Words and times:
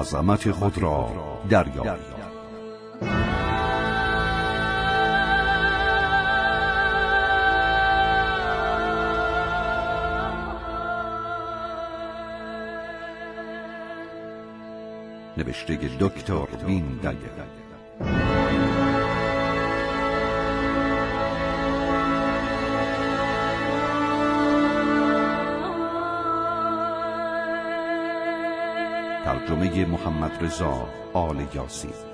عظمت 0.00 0.50
خود 0.50 0.78
را 0.78 1.10
دریابید 1.48 2.20
نوشته 15.36 15.78
دکتر 16.00 16.46
بین 16.66 16.98
دلیل 17.02 17.69
ترجمه 29.48 29.84
محمد 29.84 30.44
رضا 30.44 30.88
آل 31.14 31.36
یاسی 31.54 32.09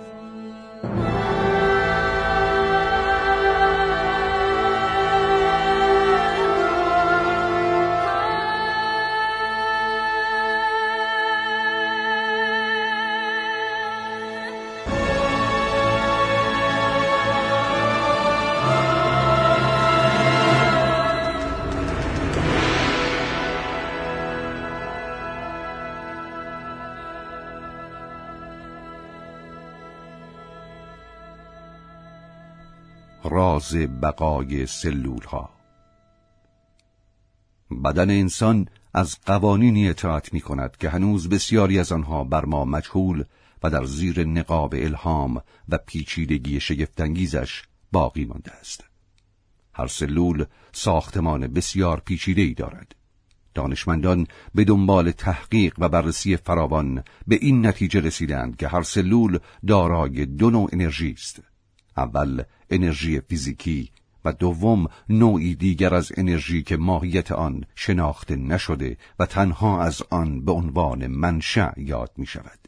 راز 33.36 33.76
بقای 34.02 34.66
سلول 34.66 35.22
ها 35.22 35.50
بدن 37.84 38.10
انسان 38.10 38.68
از 38.94 39.18
قوانینی 39.26 39.88
اطاعت 39.88 40.32
می 40.32 40.40
کند 40.40 40.76
که 40.76 40.88
هنوز 40.88 41.28
بسیاری 41.28 41.78
از 41.78 41.92
آنها 41.92 42.24
بر 42.24 42.44
ما 42.44 42.64
مجهول 42.64 43.24
و 43.62 43.70
در 43.70 43.84
زیر 43.84 44.24
نقاب 44.24 44.74
الهام 44.74 45.42
و 45.68 45.78
پیچیدگی 45.86 46.60
شگفتانگیزش 46.60 47.62
باقی 47.92 48.24
مانده 48.24 48.52
است. 48.52 48.84
هر 49.74 49.86
سلول 49.86 50.44
ساختمان 50.72 51.46
بسیار 51.46 52.00
پیچیده 52.00 52.42
ای 52.42 52.54
دارد. 52.54 52.94
دانشمندان 53.54 54.26
به 54.54 54.64
دنبال 54.64 55.10
تحقیق 55.10 55.74
و 55.78 55.88
بررسی 55.88 56.36
فراوان 56.36 57.04
به 57.26 57.38
این 57.40 57.66
نتیجه 57.66 58.00
رسیدند 58.00 58.56
که 58.56 58.68
هر 58.68 58.82
سلول 58.82 59.38
دارای 59.66 60.26
دو 60.26 60.50
نوع 60.50 60.70
انرژی 60.72 61.10
است. 61.10 61.42
اول 61.96 62.42
انرژی 62.70 63.20
فیزیکی 63.20 63.90
و 64.24 64.32
دوم 64.32 64.86
نوعی 65.08 65.54
دیگر 65.54 65.94
از 65.94 66.12
انرژی 66.16 66.62
که 66.62 66.76
ماهیت 66.76 67.32
آن 67.32 67.64
شناخته 67.74 68.36
نشده 68.36 68.96
و 69.18 69.26
تنها 69.26 69.82
از 69.82 70.02
آن 70.10 70.44
به 70.44 70.52
عنوان 70.52 71.06
منشأ 71.06 71.72
یاد 71.76 72.10
می 72.16 72.26
شود. 72.26 72.58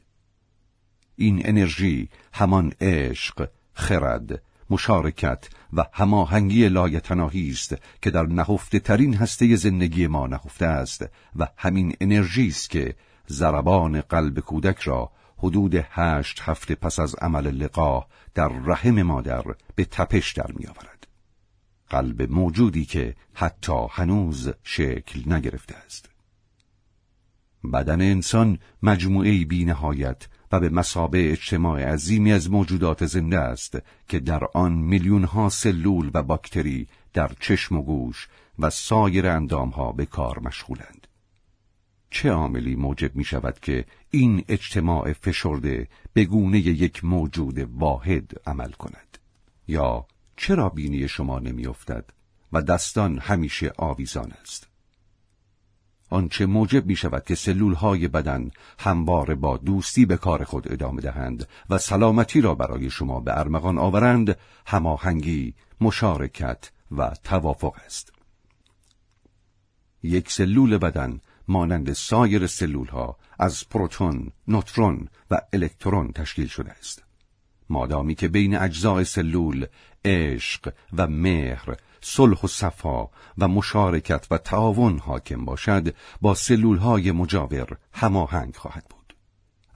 این 1.16 1.42
انرژی 1.44 2.08
همان 2.32 2.72
عشق، 2.80 3.48
خرد، 3.72 4.42
مشارکت 4.70 5.48
و 5.72 5.84
هماهنگی 5.92 6.68
لایتناهی 6.68 7.50
است 7.50 7.76
که 8.02 8.10
در 8.10 8.26
نهفته 8.26 8.78
ترین 8.78 9.14
هسته 9.14 9.56
زندگی 9.56 10.06
ما 10.06 10.26
نهفته 10.26 10.66
است 10.66 11.06
و 11.36 11.48
همین 11.56 11.96
انرژی 12.00 12.48
است 12.48 12.70
که 12.70 12.94
ضربان 13.28 14.00
قلب 14.00 14.40
کودک 14.40 14.78
را 14.78 15.10
حدود 15.38 15.74
هشت 15.74 16.40
هفته 16.42 16.74
پس 16.74 16.98
از 16.98 17.14
عمل 17.14 17.50
لقا 17.50 18.06
در 18.34 18.48
رحم 18.48 19.02
مادر 19.02 19.44
به 19.74 19.84
تپش 19.84 20.32
در 20.32 20.52
می 20.52 20.66
آورد. 20.66 21.06
قلب 21.90 22.32
موجودی 22.32 22.84
که 22.84 23.14
حتی 23.34 23.86
هنوز 23.90 24.52
شکل 24.64 25.32
نگرفته 25.32 25.76
است. 25.76 26.10
بدن 27.72 28.00
انسان 28.00 28.58
مجموعه 28.82 29.44
بی 29.44 29.64
نهایت 29.64 30.28
و 30.52 30.60
به 30.60 30.68
مسابه 30.68 31.32
اجتماع 31.32 31.92
عظیمی 31.92 32.32
از 32.32 32.50
موجودات 32.50 33.06
زنده 33.06 33.38
است 33.38 33.78
که 34.08 34.18
در 34.18 34.44
آن 34.54 34.72
میلیون 34.72 35.24
ها 35.24 35.48
سلول 35.48 36.10
و 36.14 36.22
باکتری 36.22 36.88
در 37.12 37.30
چشم 37.40 37.76
و 37.76 37.82
گوش 37.82 38.28
و 38.58 38.70
سایر 38.70 39.26
اندام 39.26 39.68
ها 39.68 39.92
به 39.92 40.06
کار 40.06 40.38
مشغولند. 40.38 41.07
چه 42.10 42.30
عاملی 42.30 42.76
موجب 42.76 43.16
می 43.16 43.24
شود 43.24 43.58
که 43.60 43.84
این 44.10 44.44
اجتماع 44.48 45.12
فشرده 45.12 45.88
به 46.12 46.24
گونه 46.24 46.58
یک 46.58 47.04
موجود 47.04 47.58
واحد 47.58 48.32
عمل 48.46 48.70
کند 48.70 49.18
یا 49.68 50.06
چرا 50.36 50.68
بینی 50.68 51.08
شما 51.08 51.38
نمیافتد 51.38 52.04
و 52.52 52.62
دستان 52.62 53.18
همیشه 53.18 53.72
آویزان 53.76 54.32
است 54.40 54.68
آنچه 56.10 56.46
موجب 56.46 56.86
می 56.86 56.96
شود 56.96 57.24
که 57.24 57.34
سلول 57.34 57.74
های 57.74 58.08
بدن 58.08 58.50
همواره 58.78 59.34
با 59.34 59.56
دوستی 59.56 60.06
به 60.06 60.16
کار 60.16 60.44
خود 60.44 60.72
ادامه 60.72 61.00
دهند 61.00 61.48
و 61.70 61.78
سلامتی 61.78 62.40
را 62.40 62.54
برای 62.54 62.90
شما 62.90 63.20
به 63.20 63.38
ارمغان 63.38 63.78
آورند 63.78 64.36
هماهنگی، 64.66 65.54
مشارکت 65.80 66.70
و 66.96 67.10
توافق 67.24 67.74
است. 67.86 68.12
یک 70.02 70.32
سلول 70.32 70.78
بدن 70.78 71.20
مانند 71.48 71.92
سایر 71.92 72.46
سلول 72.46 72.88
ها 72.88 73.16
از 73.38 73.68
پروتون، 73.68 74.32
نوترون 74.48 75.08
و 75.30 75.40
الکترون 75.52 76.12
تشکیل 76.12 76.46
شده 76.46 76.70
است. 76.70 77.02
مادامی 77.70 78.14
که 78.14 78.28
بین 78.28 78.56
اجزای 78.56 79.04
سلول 79.04 79.66
عشق 80.04 80.72
و 80.96 81.06
مهر، 81.06 81.76
صلح 82.00 82.40
و 82.44 82.46
صفا 82.46 83.08
و 83.38 83.48
مشارکت 83.48 84.26
و 84.30 84.38
تعاون 84.38 84.98
حاکم 84.98 85.44
باشد، 85.44 85.94
با 86.20 86.34
سلول 86.34 86.76
های 86.76 87.12
مجاور 87.12 87.76
هماهنگ 87.92 88.56
خواهد 88.56 88.84
بود. 88.90 88.98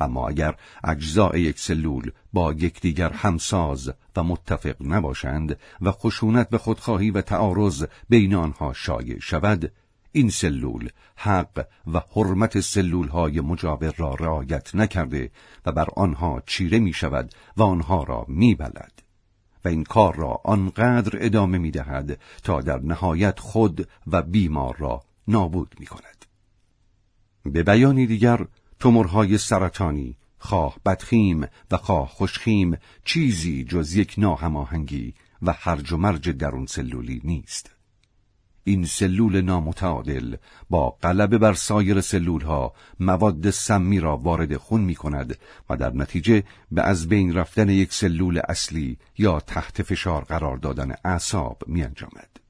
اما 0.01 0.29
اگر 0.29 0.55
اجزای 0.85 1.41
یک 1.41 1.59
سلول 1.59 2.11
با 2.33 2.53
یکدیگر 2.53 3.13
همساز 3.13 3.93
و 4.17 4.23
متفق 4.23 4.77
نباشند 4.81 5.59
و 5.81 5.93
خشونت 5.93 6.49
به 6.49 6.59
خودخواهی 6.59 7.11
و 7.11 7.21
تعارض 7.21 7.85
بین 8.09 8.35
آنها 8.35 8.73
شایع 8.73 9.19
شود 9.21 9.73
این 10.13 10.31
سلول 10.31 10.89
حق 11.17 11.67
و 11.93 12.01
حرمت 12.17 12.61
سلول 12.61 13.09
های 13.09 13.41
مجاور 13.41 13.95
را 13.97 14.15
رعایت 14.15 14.75
نکرده 14.75 15.31
و 15.67 15.73
بر 15.73 15.87
آنها 15.97 16.43
چیره 16.47 16.79
می 16.79 16.93
شود 16.93 17.35
و 17.57 17.63
آنها 17.63 18.03
را 18.03 18.25
می 18.29 18.55
بلد. 18.55 19.03
و 19.65 19.69
این 19.69 19.85
کار 19.85 20.17
را 20.17 20.41
آنقدر 20.45 21.19
ادامه 21.25 21.59
می 21.59 21.71
دهد 21.71 22.21
تا 22.43 22.61
در 22.61 22.81
نهایت 22.81 23.39
خود 23.39 23.89
و 24.07 24.23
بیمار 24.23 24.77
را 24.79 25.03
نابود 25.29 25.75
می 25.79 25.87
کند. 25.87 26.25
به 27.45 27.63
بیانی 27.63 28.07
دیگر 28.07 28.47
تومورهای 28.79 29.39
سرطانی 29.39 30.17
خواه 30.39 30.77
بدخیم 30.87 31.47
و 31.71 31.77
خواه 31.77 32.09
خوشخیم 32.09 32.77
چیزی 33.05 33.65
جز 33.65 33.95
یک 33.95 34.15
ناهماهنگی 34.19 35.15
و 35.43 35.53
هرج 35.53 35.93
و 35.93 35.97
مرج 35.97 36.31
درون 36.31 36.67
سلولی 36.67 37.21
نیست. 37.25 37.72
این 38.65 38.85
سلول 38.85 39.41
نامتعادل 39.41 40.37
با 40.71 40.91
غلبه 40.91 41.39
بر 41.39 41.55
سایر 41.55 42.01
سلول 42.01 42.43
ها 42.43 42.73
مواد 43.01 43.51
سمی 43.51 44.01
را 44.01 44.17
وارد 44.17 44.57
خون 44.57 44.81
می 44.81 44.95
کند 44.95 45.39
و 45.71 45.77
در 45.77 45.93
نتیجه 45.95 46.43
به 46.71 46.83
از 46.83 47.09
بین 47.09 47.35
رفتن 47.35 47.69
یک 47.69 47.93
سلول 47.93 48.41
اصلی 48.49 48.99
یا 49.19 49.41
تحت 49.41 49.83
فشار 49.83 50.25
قرار 50.25 50.57
دادن 50.57 50.95
اعصاب 51.05 51.63
می 51.67 51.83
انجامد. 51.83 52.41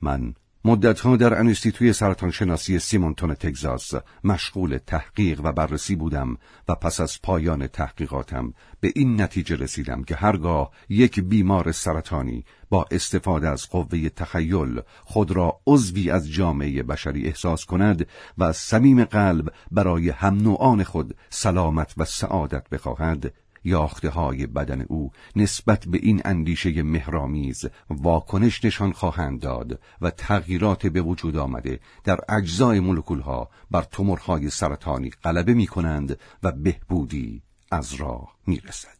من 0.00 0.34
مدتها 0.66 1.16
در 1.16 1.38
انستیتوی 1.38 1.92
سرطانشناسی 1.92 2.78
سیمونتون 2.78 3.34
تگزاس 3.34 3.94
مشغول 4.24 4.78
تحقیق 4.86 5.40
و 5.44 5.52
بررسی 5.52 5.96
بودم 5.96 6.36
و 6.68 6.74
پس 6.74 7.00
از 7.00 7.22
پایان 7.22 7.66
تحقیقاتم 7.66 8.54
به 8.80 8.92
این 8.94 9.20
نتیجه 9.20 9.56
رسیدم 9.56 10.02
که 10.02 10.14
هرگاه 10.14 10.70
یک 10.88 11.20
بیمار 11.20 11.72
سرطانی 11.72 12.44
با 12.70 12.86
استفاده 12.90 13.48
از 13.48 13.68
قوه 13.68 14.08
تخیل 14.08 14.80
خود 15.04 15.30
را 15.30 15.60
عضوی 15.66 16.10
از 16.10 16.30
جامعه 16.30 16.82
بشری 16.82 17.26
احساس 17.26 17.64
کند 17.64 18.06
و 18.38 18.52
صمیم 18.52 19.04
قلب 19.04 19.52
برای 19.70 20.10
هم 20.10 20.34
نوعان 20.34 20.84
خود 20.84 21.16
سلامت 21.30 21.94
و 21.96 22.04
سعادت 22.04 22.68
بخواهد 22.68 23.32
یاخته 23.66 24.10
های 24.10 24.46
بدن 24.46 24.82
او 24.82 25.10
نسبت 25.36 25.84
به 25.88 25.98
این 26.02 26.22
اندیشه 26.24 26.82
مهرامیز 26.82 27.64
واکنش 27.90 28.64
نشان 28.64 28.92
خواهند 28.92 29.40
داد 29.40 29.80
و 30.00 30.10
تغییرات 30.10 30.86
به 30.86 31.02
وجود 31.02 31.36
آمده 31.36 31.80
در 32.04 32.18
اجزای 32.28 32.80
مولکول 32.80 33.20
ها 33.20 33.50
بر 33.70 33.82
تومورهای 33.82 34.50
سرطانی 34.50 35.10
غلبه 35.10 35.54
می 35.54 35.66
کنند 35.66 36.18
و 36.42 36.52
بهبودی 36.52 37.42
از 37.70 37.94
راه 37.94 38.36
می 38.46 38.60
رسد. 38.60 38.98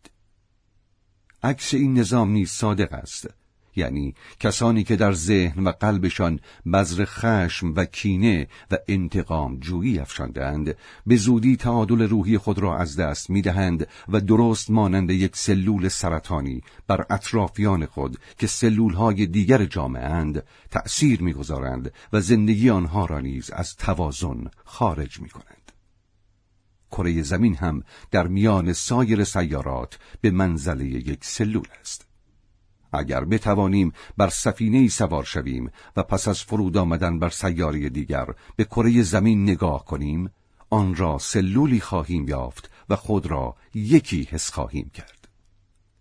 عکس 1.43 1.75
این 1.75 1.99
نظام 1.99 2.31
نیز 2.31 2.51
صادق 2.51 2.93
است 2.93 3.29
یعنی 3.77 4.15
کسانی 4.41 4.85
که 4.85 4.97
در 4.97 5.13
ذهن 5.13 5.65
و 5.65 5.71
قلبشان 5.71 6.41
بذر 6.73 7.05
خشم 7.05 7.73
و 7.77 7.85
کینه 7.85 8.49
و 8.71 8.77
انتقام 8.89 9.59
جویی 9.59 9.99
افشاندند 9.99 10.77
به 11.07 11.17
زودی 11.17 11.57
تعادل 11.57 12.03
روحی 12.03 12.39
خود 12.39 12.59
را 12.59 12.79
از 12.79 12.97
دست 12.97 13.31
می‌دهند 13.31 13.87
و 14.09 14.21
درست 14.21 14.71
مانند 14.71 15.11
یک 15.11 15.37
سلول 15.37 15.89
سرطانی 15.89 16.63
بر 16.87 17.07
اطرافیان 17.11 17.87
خود 17.87 18.19
که 18.39 18.47
سلولهای 18.47 19.27
دیگر 19.27 19.65
جامعه 19.65 20.05
اند 20.05 20.43
تأثیر 20.71 21.23
می‌گذارند 21.23 21.93
و 22.13 22.21
زندگی 22.21 22.71
آنها 22.71 23.07
را 23.07 23.21
نیز 23.21 23.51
از 23.51 23.77
توازن 23.77 24.51
خارج 24.65 25.21
می 25.21 25.29
کنند. 25.29 25.73
کره 26.91 27.23
زمین 27.23 27.55
هم 27.55 27.83
در 28.11 28.27
میان 28.27 28.73
سایر 28.73 29.25
سیارات 29.25 29.99
به 30.21 30.31
منزله 30.31 30.85
یک 30.85 31.25
سلول 31.25 31.67
است. 31.81 32.06
اگر 32.97 33.25
بتوانیم 33.25 33.93
بر 34.17 34.29
سفینه 34.29 34.89
سوار 34.89 35.25
شویم 35.25 35.71
و 35.97 36.03
پس 36.03 36.29
از 36.29 36.43
فرود 36.43 36.77
آمدن 36.77 37.19
بر 37.19 37.29
سیاره 37.29 37.89
دیگر 37.89 38.27
به 38.57 38.65
کره 38.65 39.03
زمین 39.03 39.43
نگاه 39.43 39.85
کنیم 39.85 40.31
آن 40.71 40.95
را 40.95 41.19
سلولی 41.19 41.81
خواهیم 41.81 42.29
یافت 42.29 42.71
و 42.89 42.97
خود 42.97 43.27
را 43.27 43.57
یکی 43.75 44.29
حس 44.31 44.51
خواهیم 44.51 44.91
کرد. 44.95 45.29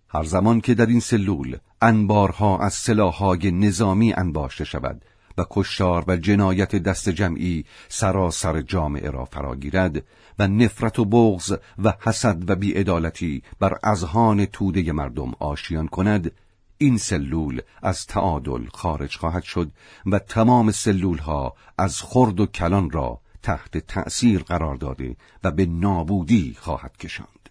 هر 0.08 0.24
زمان 0.24 0.62
که 0.62 0.74
در 0.74 0.86
این 0.86 1.00
سلول 1.00 1.58
انبارها 1.82 2.58
از 2.60 2.74
سلاحهای 2.74 3.52
نظامی 3.52 4.14
انباشته 4.14 4.64
شود 4.64 5.06
و 5.38 5.46
کشتار 5.52 6.04
و 6.08 6.18
جنایت 6.18 6.76
دست 6.76 7.10
جمعی 7.10 7.66
سراسر 7.90 8.62
جامعه 8.62 9.10
را 9.10 9.26
فراگیرد 9.26 10.04
و 10.40 10.48
نفرت 10.48 11.00
و 11.00 11.06
بغض 11.06 11.58
و 11.84 11.94
حسد 12.02 12.50
و 12.50 12.56
بیعدالتی 12.56 13.44
بر 13.60 13.78
اذهان 13.84 14.46
توده 14.46 14.92
مردم 14.92 15.32
آشیان 15.40 15.88
کند 15.88 16.32
این 16.78 16.98
سلول 16.98 17.62
از 17.82 18.06
تعادل 18.06 18.66
خارج 18.74 19.16
خواهد 19.16 19.44
شد 19.44 19.72
و 20.06 20.20
تمام 20.20 20.72
سلول 20.72 21.18
ها 21.18 21.56
از 21.78 22.02
خرد 22.02 22.40
و 22.40 22.46
کلان 22.46 22.90
را 22.90 23.22
تحت 23.44 23.78
تأثیر 23.78 24.44
قرار 24.44 24.76
داده 24.76 25.16
و 25.44 25.52
به 25.52 25.66
نابودی 25.66 26.56
خواهد 26.60 26.98
کشاند. 26.98 27.50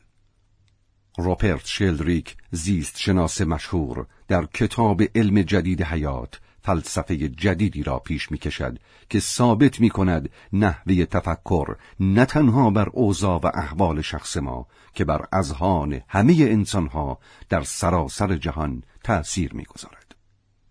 روپرت 1.18 1.66
شلدریک 1.66 2.36
زیست 2.50 2.98
شناس 2.98 3.40
مشهور 3.40 4.06
در 4.28 4.46
کتاب 4.46 5.02
علم 5.14 5.42
جدید 5.42 5.82
حیات 5.82 6.40
فلسفه 6.62 7.16
جدیدی 7.16 7.82
را 7.82 7.98
پیش 7.98 8.30
می 8.30 8.38
کشد 8.38 8.78
که 9.10 9.20
ثابت 9.20 9.80
می 9.80 9.90
کند 9.90 10.30
نحوه 10.52 11.04
تفکر 11.04 11.76
نه 12.00 12.24
تنها 12.24 12.70
بر 12.70 12.88
اوضاع 12.88 13.40
و 13.42 13.50
احوال 13.54 14.00
شخص 14.00 14.36
ما 14.36 14.66
که 14.94 15.04
بر 15.04 15.26
اذهان 15.32 16.00
همه 16.08 16.36
انسانها 16.40 17.18
در 17.48 17.62
سراسر 17.62 18.36
جهان 18.36 18.82
تأثیر 19.04 19.54
می‌گذارد. 19.54 20.14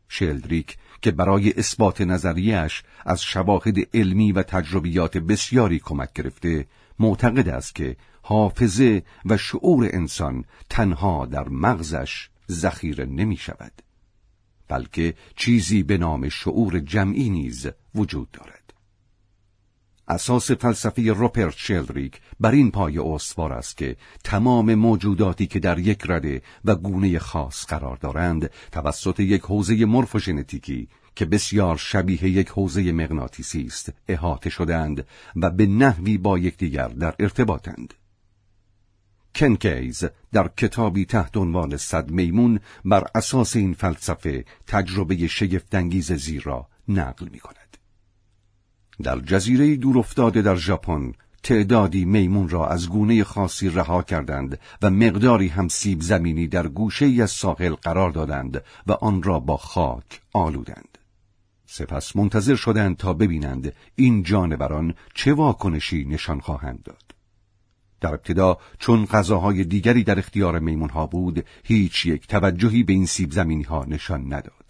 شلدریک 0.07 0.77
که 1.01 1.11
برای 1.11 1.53
اثبات 1.53 2.01
نظریش 2.01 2.83
از 3.05 3.23
شواهد 3.23 3.95
علمی 3.95 4.31
و 4.31 4.43
تجربیات 4.43 5.17
بسیاری 5.17 5.79
کمک 5.79 6.13
گرفته 6.13 6.67
معتقد 6.99 7.49
است 7.49 7.75
که 7.75 7.97
حافظه 8.21 9.03
و 9.25 9.37
شعور 9.37 9.89
انسان 9.93 10.45
تنها 10.69 11.25
در 11.25 11.49
مغزش 11.49 12.29
ذخیره 12.51 13.05
نمی 13.05 13.37
شود 13.37 13.71
بلکه 14.67 15.13
چیزی 15.35 15.83
به 15.83 15.97
نام 15.97 16.29
شعور 16.29 16.79
جمعی 16.79 17.29
نیز 17.29 17.67
وجود 17.95 18.31
دارد 18.31 18.62
اساس 20.07 20.51
فلسفه 20.51 21.11
روپرت 21.11 21.53
شلدریک 21.57 22.21
بر 22.39 22.51
این 22.51 22.71
پای 22.71 22.99
استوار 22.99 23.53
است 23.53 23.77
که 23.77 23.95
تمام 24.23 24.75
موجوداتی 24.75 25.47
که 25.47 25.59
در 25.59 25.79
یک 25.79 26.03
رده 26.05 26.41
و 26.65 26.75
گونه 26.75 27.19
خاص 27.19 27.65
قرار 27.65 27.97
دارند 27.97 28.49
توسط 28.71 29.19
یک 29.19 29.41
حوزه 29.41 29.85
مورفوژنتیکی 29.85 30.87
که 31.15 31.25
بسیار 31.25 31.77
شبیه 31.77 32.23
یک 32.23 32.49
حوزه 32.49 32.91
مغناطیسی 32.91 33.65
است 33.65 33.93
احاطه 34.07 34.49
شدند 34.49 35.07
و 35.35 35.49
به 35.49 35.65
نحوی 35.65 36.17
با 36.17 36.39
یکدیگر 36.39 36.87
در 36.87 37.15
ارتباطند 37.19 37.93
کنکیز 39.35 40.03
در 40.31 40.47
کتابی 40.57 41.05
تحت 41.05 41.37
عنوان 41.37 41.77
صد 41.77 42.11
میمون 42.11 42.59
بر 42.85 43.03
اساس 43.15 43.55
این 43.55 43.73
فلسفه 43.73 44.45
تجربه 44.67 45.27
شگفتانگیز 45.27 46.11
زیر 46.13 46.43
را 46.43 46.67
نقل 46.87 47.27
می 47.29 47.39
کند. 47.39 47.62
در 49.01 49.19
جزیره 49.19 49.75
دور 49.75 49.97
افتاده 49.97 50.41
در 50.41 50.55
ژاپن 50.55 51.13
تعدادی 51.43 52.05
میمون 52.05 52.49
را 52.49 52.67
از 52.67 52.89
گونه 52.89 53.23
خاصی 53.23 53.69
رها 53.69 54.01
کردند 54.01 54.59
و 54.81 54.89
مقداری 54.89 55.47
هم 55.47 55.67
سیب 55.67 56.01
زمینی 56.01 56.47
در 56.47 56.67
گوشه 56.67 57.05
ای 57.05 57.21
از 57.21 57.31
ساحل 57.31 57.73
قرار 57.73 58.11
دادند 58.11 58.63
و 58.87 58.91
آن 58.91 59.23
را 59.23 59.39
با 59.39 59.57
خاک 59.57 60.21
آلودند. 60.33 60.97
سپس 61.65 62.15
منتظر 62.15 62.55
شدند 62.55 62.97
تا 62.97 63.13
ببینند 63.13 63.73
این 63.95 64.23
جانوران 64.23 64.93
چه 65.13 65.33
واکنشی 65.33 66.05
نشان 66.05 66.39
خواهند 66.39 66.83
داد. 66.83 67.03
در 68.01 68.13
ابتدا 68.13 68.57
چون 68.79 69.05
غذاهای 69.05 69.63
دیگری 69.63 70.03
در 70.03 70.19
اختیار 70.19 70.59
میمون 70.59 70.89
ها 70.89 71.07
بود 71.07 71.45
هیچ 71.63 72.05
یک 72.05 72.27
توجهی 72.27 72.83
به 72.83 72.93
این 72.93 73.05
سیب 73.05 73.31
زمینی 73.31 73.63
ها 73.63 73.85
نشان 73.87 74.33
نداد. 74.33 74.62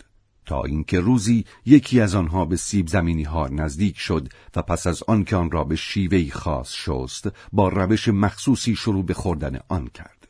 تا 0.46 0.64
اینکه 0.64 1.00
روزی 1.00 1.46
یکی 1.66 2.02
از 2.02 2.16
آنها 2.16 2.46
به 2.46 2.56
سیب 2.56 2.88
زمینی 2.88 3.24
ها 3.24 3.48
نزدیک 3.48 3.98
شد 3.98 4.28
و 4.56 4.62
پس 4.62 4.88
از 4.88 5.04
آنکه 5.08 5.36
آن 5.36 5.52
را 5.52 5.64
به 5.64 5.76
شیوهی 5.76 6.32
خاص 6.32 6.74
شست 6.74 7.28
با 7.54 7.70
روش 7.70 8.08
مخصوصی 8.08 8.76
شروع 8.76 9.06
به 9.06 9.14
خوردن 9.14 9.60
آن 9.70 9.88
کرد. 9.88 10.28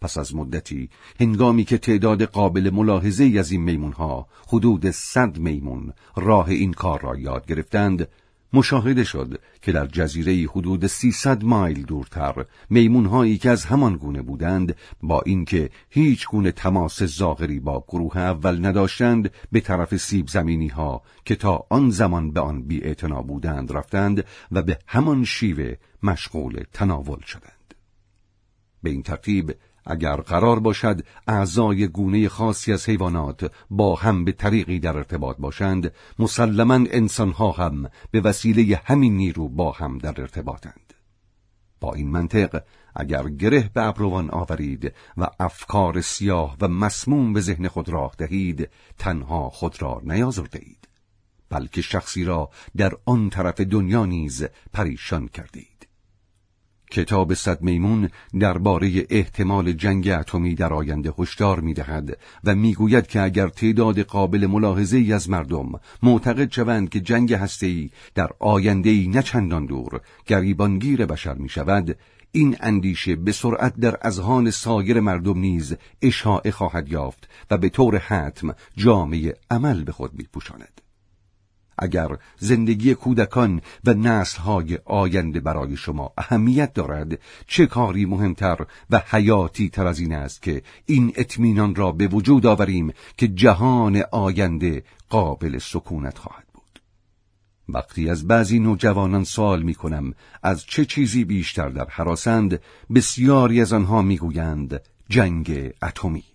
پس 0.00 0.18
از 0.18 0.34
مدتی 0.34 0.88
هنگامی 1.20 1.64
که 1.64 1.78
تعداد 1.78 2.22
قابل 2.22 2.70
ملاحظه 2.70 3.34
از 3.38 3.50
این 3.50 3.62
میمون 3.62 3.92
ها 3.92 4.26
حدود 4.48 4.90
صد 4.90 5.38
میمون 5.38 5.92
راه 6.16 6.48
این 6.48 6.72
کار 6.72 7.00
را 7.00 7.16
یاد 7.16 7.46
گرفتند 7.46 8.08
مشاهده 8.52 9.04
شد 9.04 9.40
که 9.62 9.72
در 9.72 9.86
جزیره 9.86 10.48
حدود 10.50 10.86
300 10.86 11.44
مایل 11.44 11.82
دورتر 11.82 12.44
میمونهایی 12.70 13.38
که 13.38 13.50
از 13.50 13.64
همان 13.64 13.96
گونه 13.96 14.22
بودند 14.22 14.76
با 15.02 15.22
اینکه 15.26 15.70
هیچ 15.90 16.28
گونه 16.28 16.52
تماس 16.52 17.02
ظاهری 17.02 17.60
با 17.60 17.84
گروه 17.88 18.16
اول 18.16 18.66
نداشتند 18.66 19.30
به 19.52 19.60
طرف 19.60 19.96
سیب 19.96 20.28
زمینی 20.28 20.68
ها 20.68 21.02
که 21.24 21.36
تا 21.36 21.66
آن 21.70 21.90
زمان 21.90 22.30
به 22.30 22.40
آن 22.40 22.62
بی 22.62 22.94
بودند 23.26 23.72
رفتند 23.72 24.24
و 24.52 24.62
به 24.62 24.78
همان 24.86 25.24
شیوه 25.24 25.74
مشغول 26.02 26.64
تناول 26.72 27.20
شدند. 27.20 27.74
به 28.82 28.90
این 28.90 29.02
ترتیب 29.02 29.54
اگر 29.86 30.16
قرار 30.16 30.60
باشد 30.60 31.00
اعضای 31.26 31.88
گونه 31.88 32.28
خاصی 32.28 32.72
از 32.72 32.88
حیوانات 32.88 33.52
با 33.70 33.94
هم 33.94 34.24
به 34.24 34.32
طریقی 34.32 34.78
در 34.78 34.96
ارتباط 34.96 35.36
باشند 35.36 35.92
مسلما 36.18 36.74
انسانها 36.74 37.50
هم 37.50 37.90
به 38.10 38.20
وسیله 38.20 38.80
همین 38.84 39.16
نیرو 39.16 39.48
با 39.48 39.72
هم 39.72 39.98
در 39.98 40.20
ارتباطند. 40.20 40.94
با 41.80 41.94
این 41.94 42.10
منطق 42.10 42.62
اگر 42.96 43.28
گره 43.28 43.70
به 43.74 43.82
ابروان 43.82 44.30
آورید 44.30 44.92
و 45.16 45.28
افکار 45.40 46.00
سیاه 46.00 46.56
و 46.60 46.68
مسموم 46.68 47.32
به 47.32 47.40
ذهن 47.40 47.68
خود 47.68 47.88
راه 47.88 48.14
دهید 48.18 48.70
تنها 48.98 49.50
خود 49.50 49.82
را 49.82 50.00
نیازرده 50.04 50.58
اید 50.62 50.88
بلکه 51.50 51.82
شخصی 51.82 52.24
را 52.24 52.50
در 52.76 52.92
آن 53.04 53.30
طرف 53.30 53.60
دنیا 53.60 54.06
نیز 54.06 54.44
پریشان 54.72 55.28
کردید 55.28 55.71
کتاب 56.92 57.34
صد 57.34 57.62
میمون 57.62 58.08
درباره 58.40 59.06
احتمال 59.10 59.72
جنگ 59.72 60.08
اتمی 60.08 60.54
در 60.54 60.74
آینده 60.74 61.12
هشدار 61.18 61.60
می‌دهد 61.60 62.18
و 62.44 62.54
می‌گوید 62.54 63.06
که 63.06 63.22
اگر 63.22 63.48
تعداد 63.48 64.00
قابل 64.00 64.46
ملاحظه 64.46 64.96
ای 64.96 65.12
از 65.12 65.30
مردم 65.30 65.72
معتقد 66.02 66.52
شوند 66.52 66.88
که 66.88 67.00
جنگ 67.00 67.34
هسته‌ای 67.34 67.90
در 68.14 68.30
آینده 68.38 68.90
ای 68.90 69.08
نه 69.08 69.22
چندان 69.22 69.66
دور 69.66 70.00
گریبانگیر 70.26 71.06
بشر 71.06 71.34
می 71.34 71.48
شود 71.48 71.96
این 72.32 72.56
اندیشه 72.60 73.16
به 73.16 73.32
سرعت 73.32 73.76
در 73.76 73.96
اذهان 74.02 74.50
سایر 74.50 75.00
مردم 75.00 75.38
نیز 75.38 75.76
اشاعه 76.02 76.50
خواهد 76.50 76.88
یافت 76.88 77.28
و 77.50 77.58
به 77.58 77.68
طور 77.68 77.98
حتم 77.98 78.54
جامعه 78.76 79.34
عمل 79.50 79.84
به 79.84 79.92
خود 79.92 80.14
میپوشاند. 80.14 80.81
اگر 81.82 82.18
زندگی 82.38 82.94
کودکان 82.94 83.60
و 83.84 83.94
نسلهای 83.94 84.78
آینده 84.84 85.40
برای 85.40 85.76
شما 85.76 86.12
اهمیت 86.18 86.72
دارد 86.72 87.18
چه 87.46 87.66
کاری 87.66 88.06
مهمتر 88.06 88.66
و 88.90 89.02
حیاتی 89.06 89.68
تر 89.68 89.86
از 89.86 89.98
این 89.98 90.12
است 90.12 90.42
که 90.42 90.62
این 90.86 91.12
اطمینان 91.16 91.74
را 91.74 91.92
به 91.92 92.06
وجود 92.06 92.46
آوریم 92.46 92.92
که 93.16 93.28
جهان 93.28 94.02
آینده 94.12 94.84
قابل 95.08 95.58
سکونت 95.58 96.18
خواهد 96.18 96.46
بود؟ 96.54 96.80
وقتی 97.68 98.10
از 98.10 98.26
بعضی 98.26 98.58
نوجوانان 98.58 99.24
سوال 99.24 99.62
می 99.62 99.74
کنم 99.74 100.14
از 100.42 100.64
چه 100.64 100.84
چیزی 100.84 101.24
بیشتر 101.24 101.68
در 101.68 101.86
حراسند 101.90 102.60
بسیاری 102.94 103.60
از 103.60 103.72
آنها 103.72 104.02
می‌گویند 104.02 104.80
جنگ 105.08 105.72
اتمی. 105.82 106.31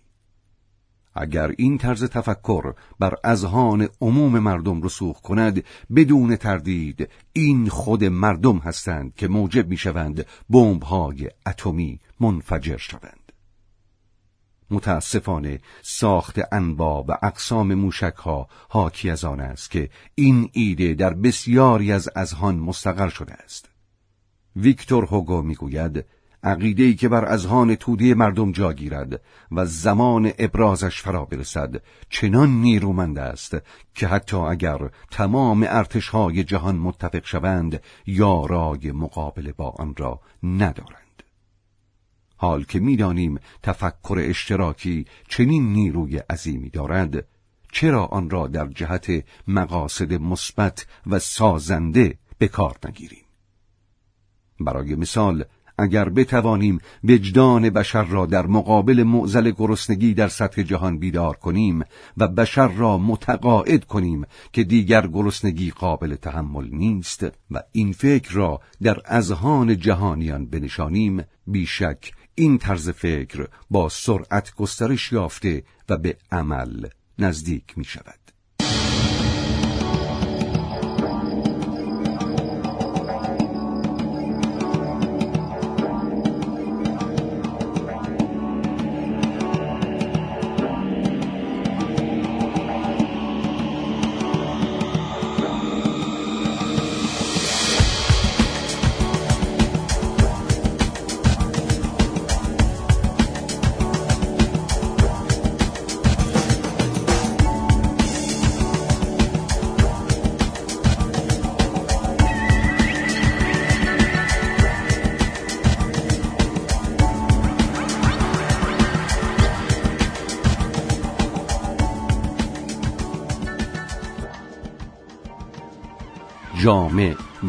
اگر 1.18 1.54
این 1.58 1.78
طرز 1.78 2.04
تفکر 2.04 2.74
بر 3.00 3.16
اذهان 3.24 3.90
عموم 4.02 4.40
مردم 4.40 4.82
رسوخ 4.82 5.22
کند 5.22 5.64
بدون 5.96 6.36
تردید 6.36 7.10
این 7.34 7.70
خود 7.70 8.04
مردم 8.04 8.58
هستند 8.58 9.16
که 9.16 9.28
موجب 9.28 9.70
می‌شوند 9.70 10.26
بمب‌های 10.50 11.30
اتمی 11.48 12.00
منفجر 12.20 12.78
شوند. 12.78 13.32
متاسفانه 14.70 15.60
ساخت 15.82 16.40
انواع 16.52 17.06
و 17.08 17.18
اقسام 17.22 17.74
موشک 17.74 18.16
ها 18.16 18.48
حاکی 18.70 19.10
از 19.10 19.26
آن 19.26 19.40
است 19.40 19.72
که 19.72 19.90
این 20.16 20.50
ایده 20.54 20.94
در 20.94 21.14
بسیاری 21.14 21.92
از 21.92 22.10
اذهان 22.16 22.56
مستقر 22.56 23.10
شده 23.10 23.34
است. 23.34 23.70
ویکتور 24.56 25.06
هوگو 25.06 25.42
می‌گوید 25.42 26.06
ای 26.44 26.96
که 26.96 27.10
بر 27.10 27.26
اذهان 27.26 27.76
توده 27.76 28.14
مردم 28.14 28.52
جا 28.52 28.74
گیرد 28.74 29.22
و 29.52 29.66
زمان 29.66 30.32
ابرازش 30.40 31.02
فرا 31.02 31.26
برسد 31.26 31.82
چنان 32.10 32.50
نیرومند 32.50 33.20
است 33.20 33.58
که 33.96 34.08
حتی 34.08 34.38
اگر 34.38 34.90
تمام 35.12 35.66
ارتشهای 35.70 36.44
جهان 36.44 36.76
متفق 36.76 37.26
شوند 37.26 37.82
یارای 38.06 38.92
مقابله 38.92 39.52
با 39.52 39.70
آن 39.70 39.96
را 39.98 40.22
ندارند. 40.44 41.24
حال 42.38 42.64
که 42.64 42.80
می‌دانیم 42.80 43.40
تفکر 43.64 44.18
اشتراکی 44.20 45.06
چنین 45.28 45.74
نیروی 45.74 46.18
عظیمی 46.18 46.70
دارد 46.70 47.28
چرا 47.72 48.06
آن 48.06 48.30
را 48.30 48.48
در 48.48 48.68
جهت 48.68 49.26
مقاصد 49.48 50.14
مثبت 50.14 50.88
و 51.08 51.20
سازنده 51.20 52.18
به 52.38 52.48
کار 52.48 52.78
نگیریم؟ 52.88 53.26
برای 54.60 54.96
مثال 54.96 55.46
اگر 55.78 56.10
بتوانیم 56.10 56.80
وجدان 57.04 57.70
بشر 57.70 58.04
را 58.04 58.26
در 58.26 58.48
مقابل 58.48 59.04
معزل 59.04 59.52
گرسنگی 59.52 60.14
در 60.14 60.28
سطح 60.28 60.62
جهان 60.62 61.00
بیدار 61.00 61.36
کنیم 61.36 61.84
و 62.18 62.28
بشر 62.28 62.68
را 62.68 62.98
متقاعد 62.98 63.86
کنیم 63.86 64.26
که 64.54 64.64
دیگر 64.64 65.08
گرسنگی 65.08 65.72
قابل 65.72 66.16
تحمل 66.16 66.70
نیست 66.72 67.26
و 67.52 67.62
این 67.72 67.92
فکر 67.92 68.34
را 68.34 68.62
در 68.82 69.02
اذهان 69.06 69.78
جهانیان 69.78 70.46
بنشانیم 70.46 71.24
بیشک 71.48 72.14
این 72.36 72.58
طرز 72.58 72.90
فکر 72.90 73.48
با 73.70 73.90
سرعت 73.90 74.56
گسترش 74.56 75.12
یافته 75.12 75.64
و 75.90 75.98
به 75.98 76.18
عمل 76.32 76.88
نزدیک 77.20 77.78
می 77.78 77.84
شود. 77.84 78.27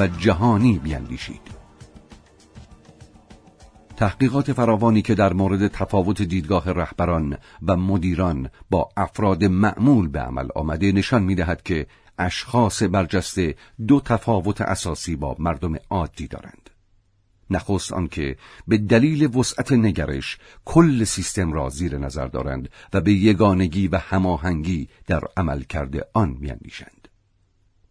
جهانی 0.08 0.78
بیندیشید. 0.78 1.58
تحقیقات 3.96 4.52
فراوانی 4.52 5.02
که 5.02 5.14
در 5.14 5.32
مورد 5.32 5.68
تفاوت 5.68 6.22
دیدگاه 6.22 6.70
رهبران 6.72 7.36
و 7.62 7.76
مدیران 7.76 8.50
با 8.70 8.88
افراد 8.96 9.44
معمول 9.44 10.08
به 10.08 10.20
عمل 10.20 10.48
آمده 10.54 10.92
نشان 10.92 11.22
می‌دهد 11.22 11.62
که 11.62 11.86
اشخاص 12.18 12.82
برجسته 12.82 13.54
دو 13.86 14.00
تفاوت 14.00 14.60
اساسی 14.60 15.16
با 15.16 15.36
مردم 15.38 15.74
عادی 15.90 16.28
دارند. 16.28 16.70
نخست 17.50 17.92
آنکه 17.92 18.36
به 18.68 18.78
دلیل 18.78 19.36
وسعت 19.36 19.72
نگرش 19.72 20.38
کل 20.64 21.04
سیستم 21.04 21.52
را 21.52 21.68
زیر 21.68 21.98
نظر 21.98 22.26
دارند 22.26 22.68
و 22.92 23.00
به 23.00 23.12
یگانگی 23.12 23.88
و 23.88 23.96
هماهنگی 23.96 24.88
در 25.06 25.22
عمل 25.36 25.62
کرده 25.62 26.04
آن 26.14 26.36
میاندیشند. 26.40 26.97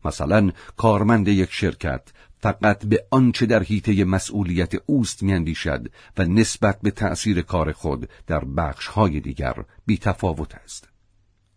مثلا 0.07 0.51
کارمند 0.77 1.27
یک 1.27 1.51
شرکت 1.51 2.01
فقط 2.39 2.85
به 2.85 3.05
آنچه 3.11 3.45
در 3.45 3.63
حیطه 3.63 4.05
مسئولیت 4.05 4.73
اوست 4.85 5.23
میاندیشد 5.23 5.91
و 6.17 6.25
نسبت 6.25 6.79
به 6.81 6.91
تأثیر 6.91 7.41
کار 7.41 7.71
خود 7.71 8.09
در 8.27 8.45
بخشهای 8.45 9.19
دیگر 9.19 9.55
بیتفاوت 9.85 10.55
است 10.55 10.89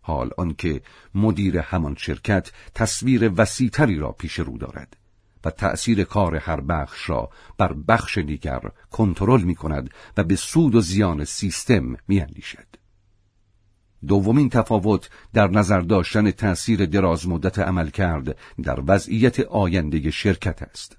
حال 0.01 0.31
آنکه 0.39 0.83
مدیر 1.15 1.59
همان 1.59 1.95
شرکت 1.99 2.53
تصویر 2.75 3.33
وسیعتری 3.37 3.97
را 3.97 4.13
پیش 4.13 4.39
رو 4.39 4.59
دارد 4.59 4.97
و 5.45 5.51
تأثیر 5.51 6.05
کار 6.05 6.37
هر 6.37 6.61
بخش 6.61 7.11
را 7.11 7.31
بر 7.59 7.73
بخش 7.73 8.19
دیگر 8.19 8.61
کنترل 8.91 9.43
می 9.43 9.55
کند 9.55 9.91
و 10.17 10.25
به 10.25 10.37
سود 10.37 10.75
و 10.75 10.81
زیان 10.81 11.25
سیستم 11.25 11.97
می 12.09 12.21
اندیشد. 12.21 12.80
دومین 14.07 14.49
تفاوت 14.49 15.11
در 15.33 15.51
نظر 15.51 15.81
داشتن 15.81 16.31
تأثیر 16.31 16.87
دراز 16.87 17.29
مدت 17.29 17.59
عمل 17.59 17.91
کرد 17.91 18.37
در 18.63 18.83
وضعیت 18.87 19.41
آینده 19.41 20.11
شرکت 20.11 20.63
است. 20.63 20.97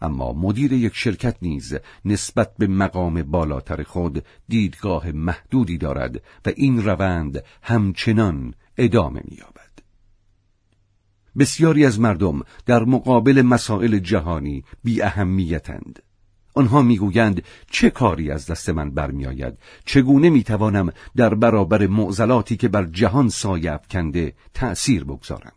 اما 0.00 0.32
مدیر 0.32 0.72
یک 0.72 0.94
شرکت 0.94 1.36
نیز 1.42 1.74
نسبت 2.04 2.56
به 2.58 2.66
مقام 2.66 3.22
بالاتر 3.22 3.82
خود 3.82 4.24
دیدگاه 4.48 5.12
محدودی 5.12 5.78
دارد 5.78 6.16
و 6.46 6.50
این 6.56 6.84
روند 6.84 7.44
همچنان 7.62 8.54
ادامه 8.76 9.20
می‌یابد. 9.24 9.68
بسیاری 11.38 11.86
از 11.86 12.00
مردم 12.00 12.40
در 12.66 12.84
مقابل 12.84 13.42
مسائل 13.42 13.98
جهانی 13.98 14.64
بی 14.84 15.02
اهمیتند. 15.02 16.02
آنها 16.54 16.82
می‌گویند 16.82 17.42
چه 17.70 17.90
کاری 17.90 18.30
از 18.30 18.46
دست 18.46 18.68
من 18.68 18.90
برمیآید؟ 18.90 19.58
چگونه 19.84 20.30
می‌توانم 20.30 20.92
در 21.16 21.34
برابر 21.34 21.86
معضلاتی 21.86 22.56
که 22.56 22.68
بر 22.68 22.84
جهان 22.84 23.28
سایه 23.28 23.80
کنده 23.90 24.34
تأثیر 24.54 25.04
بگذارم؟ 25.04 25.52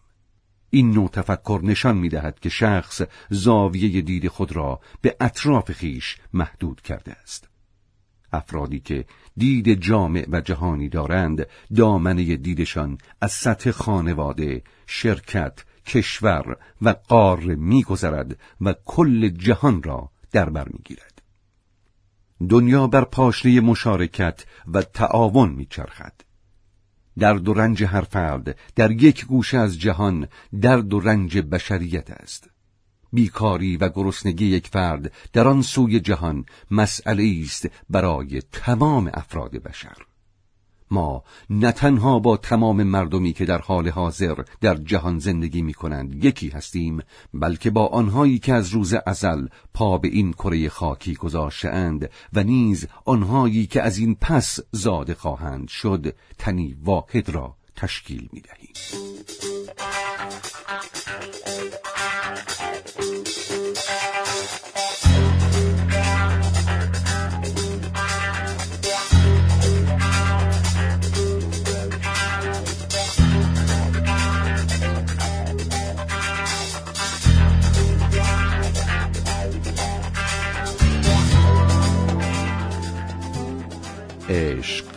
این 0.69 0.91
نوع 0.91 1.09
تفکر 1.09 1.59
نشان 1.63 1.97
می‌دهد 1.97 2.39
که 2.39 2.49
شخص 2.49 3.01
زاویه 3.29 4.01
دید 4.01 4.27
خود 4.27 4.55
را 4.55 4.79
به 5.01 5.15
اطراف 5.19 5.71
خیش 5.71 6.17
محدود 6.33 6.81
کرده 6.81 7.11
است. 7.11 7.49
افرادی 8.33 8.79
که 8.79 9.05
دید 9.37 9.73
جامع 9.73 10.25
و 10.31 10.41
جهانی 10.41 10.89
دارند 10.89 11.47
دامنه 11.75 12.35
دیدشان 12.35 12.97
از 13.21 13.31
سطح 13.31 13.71
خانواده 13.71 14.63
شرکت 14.87 15.63
کشور 15.85 16.57
و 16.81 16.95
قاره 17.07 17.55
میگذرد 17.55 18.39
و 18.61 18.75
کل 18.85 19.29
جهان 19.29 19.83
را 19.83 20.09
در 20.31 20.49
بر 20.49 20.67
می‌گیرد. 20.69 21.21
دنیا 22.49 22.87
بر 22.87 23.03
پاشنه 23.03 23.59
مشارکت 23.59 24.45
و 24.73 24.81
تعاون 24.81 25.49
میچرخد. 25.49 26.13
درد 27.19 27.47
و 27.47 27.53
رنج 27.53 27.83
هر 27.83 28.01
فرد 28.01 28.59
در 28.75 28.91
یک 28.91 29.25
گوشه 29.25 29.57
از 29.57 29.79
جهان 29.79 30.27
درد 30.61 30.93
و 30.93 30.99
رنج 30.99 31.37
بشریت 31.37 32.11
است. 32.11 32.49
بیکاری 33.13 33.77
و 33.77 33.89
گرسنگی 33.89 34.45
یک 34.45 34.67
فرد 34.67 35.11
در 35.33 35.47
آن 35.47 35.61
سوی 35.61 35.99
جهان 35.99 36.45
مسئله 36.71 37.41
است 37.43 37.69
برای 37.89 38.41
تمام 38.51 39.11
افراد 39.13 39.51
بشر. 39.51 39.97
ما 40.91 41.23
نه 41.49 41.71
تنها 41.71 42.19
با 42.19 42.37
تمام 42.37 42.83
مردمی 42.83 43.33
که 43.33 43.45
در 43.45 43.57
حال 43.57 43.89
حاضر 43.89 44.35
در 44.61 44.75
جهان 44.75 45.19
زندگی 45.19 45.61
می 45.61 45.73
کنند 45.73 46.25
یکی 46.25 46.49
هستیم 46.49 46.99
بلکه 47.33 47.69
با 47.69 47.87
آنهایی 47.87 48.39
که 48.39 48.53
از 48.53 48.69
روز 48.69 48.93
ازل 49.05 49.47
پا 49.73 49.97
به 49.97 50.07
این 50.07 50.33
کره 50.33 50.69
خاکی 50.69 51.15
گذاشتهاند 51.15 52.09
و 52.33 52.43
نیز 52.43 52.87
آنهایی 53.05 53.67
که 53.67 53.81
از 53.81 53.97
این 53.97 54.15
پس 54.15 54.59
زاده 54.71 55.15
خواهند 55.15 55.67
شد 55.67 56.15
تنی 56.37 56.77
واحد 56.83 57.29
را 57.29 57.55
تشکیل 57.75 58.29
می 58.33 58.41
دهیم. 58.41 59.60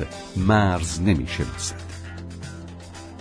عشق 0.01 0.07
مرز 0.37 1.01
نمی 1.01 1.27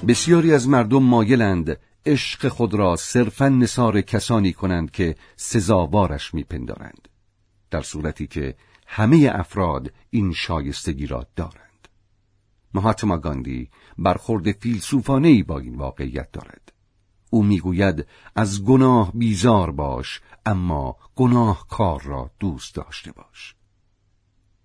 بسیاری 0.08 0.54
از 0.54 0.68
مردم 0.68 1.04
مایلند 1.04 1.80
عشق 2.06 2.48
خود 2.48 2.74
را 2.74 2.96
صرفا 2.96 3.50
نصار 3.50 4.02
کسانی 4.02 4.54
کنند 4.54 4.92
که 4.92 5.16
سزاوارش 5.36 6.34
میپندارند 6.34 7.08
در 7.72 7.82
صورتی 7.82 8.28
که 8.28 8.56
همه 8.88 9.32
افراد 9.34 9.94
این 10.10 10.34
شایستگی 10.34 11.08
را 11.08 11.28
دارند. 11.36 11.88
مهاتما 12.74 13.18
گاندی 13.18 13.70
برخورد 13.98 14.52
فیلسوفانه 14.52 15.44
با 15.44 15.60
این 15.60 15.76
واقعیت 15.76 16.32
دارد. 16.32 16.74
او 17.30 17.44
می‌گوید 17.44 18.06
از 18.36 18.64
گناه 18.64 19.12
بیزار 19.14 19.72
باش 19.72 20.22
اما 20.46 20.96
گناه 21.16 21.68
کار 21.70 22.02
را 22.02 22.32
دوست 22.40 22.76
داشته 22.76 23.12
باش. 23.12 23.56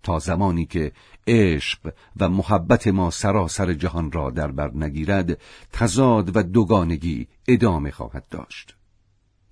تا 0.03 0.19
زمانی 0.19 0.67
که 0.67 0.93
عشق 1.28 1.94
و 2.20 2.28
محبت 2.28 2.88
ما 2.88 3.11
سراسر 3.11 3.75
جهان 3.75 4.12
را 4.12 4.30
در 4.30 4.50
بر 4.50 4.70
نگیرد 4.75 5.38
تزاد 5.73 6.37
و 6.37 6.42
دوگانگی 6.42 7.28
ادامه 7.49 7.90
خواهد 7.90 8.28
داشت. 8.30 8.76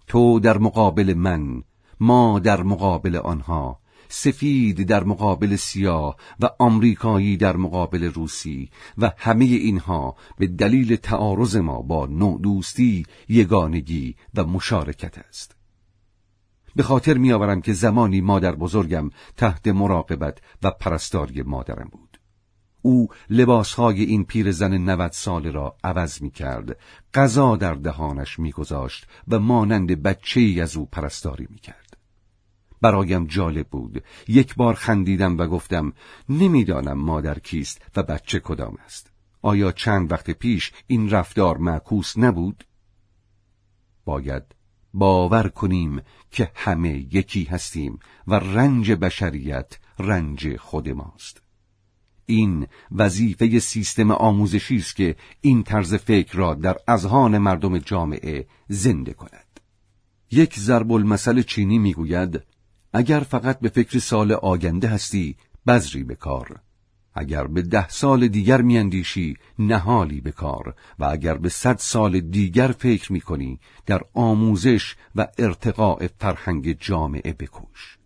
تو 0.06 0.40
در 0.40 0.58
مقابل 0.58 1.14
من 1.14 1.62
ما 2.00 2.38
در 2.38 2.62
مقابل 2.62 3.16
آنها 3.16 3.80
سفید 4.08 4.88
در 4.88 5.04
مقابل 5.04 5.56
سیاه 5.56 6.16
و 6.40 6.50
آمریکایی 6.58 7.36
در 7.36 7.56
مقابل 7.56 8.04
روسی 8.04 8.70
و 8.98 9.12
همه 9.16 9.44
اینها 9.44 10.16
به 10.38 10.46
دلیل 10.46 10.96
تعارض 10.96 11.56
ما 11.56 11.82
با 11.82 12.06
نوع 12.06 12.40
دوستی 12.40 13.06
یگانگی 13.28 14.16
و 14.34 14.44
مشارکت 14.44 15.18
است. 15.18 15.55
به 16.76 16.82
خاطر 16.82 17.18
میآورم 17.18 17.60
که 17.60 17.72
زمانی 17.72 18.20
مادر 18.20 18.54
بزرگم 18.54 19.10
تحت 19.36 19.66
مراقبت 19.68 20.38
و 20.62 20.70
پرستاری 20.70 21.42
مادرم 21.42 21.88
بود. 21.92 22.20
او 22.82 23.08
لباسهای 23.30 24.02
این 24.02 24.24
پیرزن 24.24 24.78
نوت 24.78 25.12
ساله 25.12 25.50
را 25.50 25.76
عوض 25.84 26.22
می 26.22 26.30
کرد 26.30 26.78
غذا 27.14 27.56
در 27.56 27.74
دهانش 27.74 28.38
میگذاشت 28.38 29.06
و 29.28 29.38
مانند 29.38 30.02
بچه 30.02 30.40
ای 30.40 30.60
از 30.60 30.76
او 30.76 30.86
پرستاری 30.86 31.46
می 31.50 31.58
کرد 31.58 31.96
برایم 32.80 33.26
جالب 33.26 33.68
بود. 33.68 34.04
یک 34.28 34.54
بار 34.54 34.74
خندیدم 34.74 35.38
و 35.38 35.46
گفتم 35.46 35.92
نمی‌دانم 36.28 36.98
مادر 36.98 37.38
کیست 37.38 37.82
و 37.96 38.02
بچه 38.02 38.40
کدام 38.40 38.76
است. 38.84 39.10
آیا 39.42 39.72
چند 39.72 40.12
وقت 40.12 40.30
پیش 40.30 40.72
این 40.86 41.10
رفتار 41.10 41.56
معکوس 41.56 42.18
نبود؟ 42.18 42.64
باید 44.04 44.55
باور 44.98 45.48
کنیم 45.48 46.00
که 46.30 46.50
همه 46.54 47.14
یکی 47.14 47.44
هستیم 47.44 47.98
و 48.26 48.34
رنج 48.34 48.92
بشریت 48.92 49.78
رنج 49.98 50.56
خود 50.56 50.88
ماست. 50.88 51.42
این 52.26 52.66
وظیفه 52.92 53.58
سیستم 53.58 54.10
آموزشی 54.10 54.76
است 54.76 54.96
که 54.96 55.16
این 55.40 55.62
طرز 55.62 55.94
فکر 55.94 56.36
را 56.36 56.54
در 56.54 56.76
اذهان 56.88 57.38
مردم 57.38 57.78
جامعه 57.78 58.46
زنده 58.68 59.12
کند. 59.12 59.60
یک 60.30 60.58
ضرب 60.58 60.92
المثل 60.92 61.42
چینی 61.42 61.78
می‌گوید 61.78 62.42
اگر 62.92 63.20
فقط 63.20 63.60
به 63.60 63.68
فکر 63.68 63.98
سال 63.98 64.32
آینده 64.32 64.88
هستی 64.88 65.36
بذری 65.66 66.04
به 66.04 66.14
کار. 66.14 66.60
اگر 67.16 67.46
به 67.46 67.62
ده 67.62 67.88
سال 67.88 68.28
دیگر 68.28 68.62
میاندیشی 68.62 69.36
نهالی 69.58 70.20
به 70.20 70.32
کار. 70.32 70.74
و 70.98 71.04
اگر 71.04 71.34
به 71.34 71.48
صد 71.48 71.78
سال 71.78 72.20
دیگر 72.20 72.68
فکر 72.68 73.12
می‌کنی 73.12 73.60
در 73.86 74.00
آموزش 74.14 74.94
و 75.16 75.28
ارتقاء 75.38 76.08
فرهنگ 76.18 76.80
جامعه 76.80 77.32
بکوش. 77.32 77.98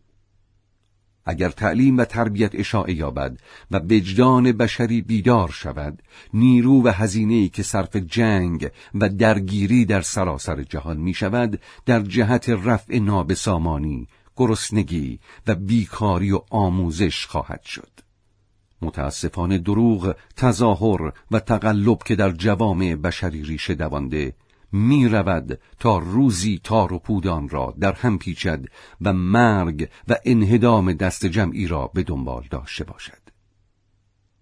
اگر 1.24 1.48
تعلیم 1.48 1.98
و 1.98 2.04
تربیت 2.04 2.50
اشاعه 2.54 2.94
یابد 2.94 3.40
و 3.70 3.78
وجدان 3.78 4.52
بشری 4.52 5.00
بیدار 5.00 5.48
شود 5.48 6.02
نیرو 6.34 6.82
و 6.82 6.88
هزینه‌ای 6.88 7.48
که 7.48 7.62
صرف 7.62 7.96
جنگ 7.96 8.70
و 8.94 9.08
درگیری 9.08 9.84
در 9.84 10.00
سراسر 10.00 10.62
جهان 10.62 10.96
می 10.96 11.14
شود 11.14 11.60
در 11.86 12.00
جهت 12.00 12.48
رفع 12.48 12.98
نابسامانی 12.98 14.08
گرسنگی 14.36 15.20
و 15.46 15.54
بیکاری 15.54 16.32
و 16.32 16.40
آموزش 16.50 17.26
خواهد 17.26 17.62
شد. 17.62 18.09
متاسفانه 18.82 19.58
دروغ 19.58 20.16
تظاهر 20.36 21.12
و 21.30 21.40
تقلب 21.40 22.02
که 22.02 22.16
در 22.16 22.30
جوامع 22.30 22.94
بشری 22.94 23.42
ریشه 23.42 23.74
دوانده 23.74 24.34
می 24.72 25.08
رود 25.08 25.60
تا 25.78 25.98
روزی 25.98 26.60
تار 26.64 26.92
و 26.92 26.98
پودان 26.98 27.48
را 27.48 27.74
در 27.80 27.92
هم 27.92 28.18
پیچد 28.18 28.64
و 29.00 29.12
مرگ 29.12 29.88
و 30.08 30.16
انهدام 30.24 30.92
دست 30.92 31.26
جمعی 31.26 31.66
را 31.66 31.86
به 31.86 32.02
دنبال 32.02 32.46
داشته 32.50 32.84
باشد. 32.84 33.20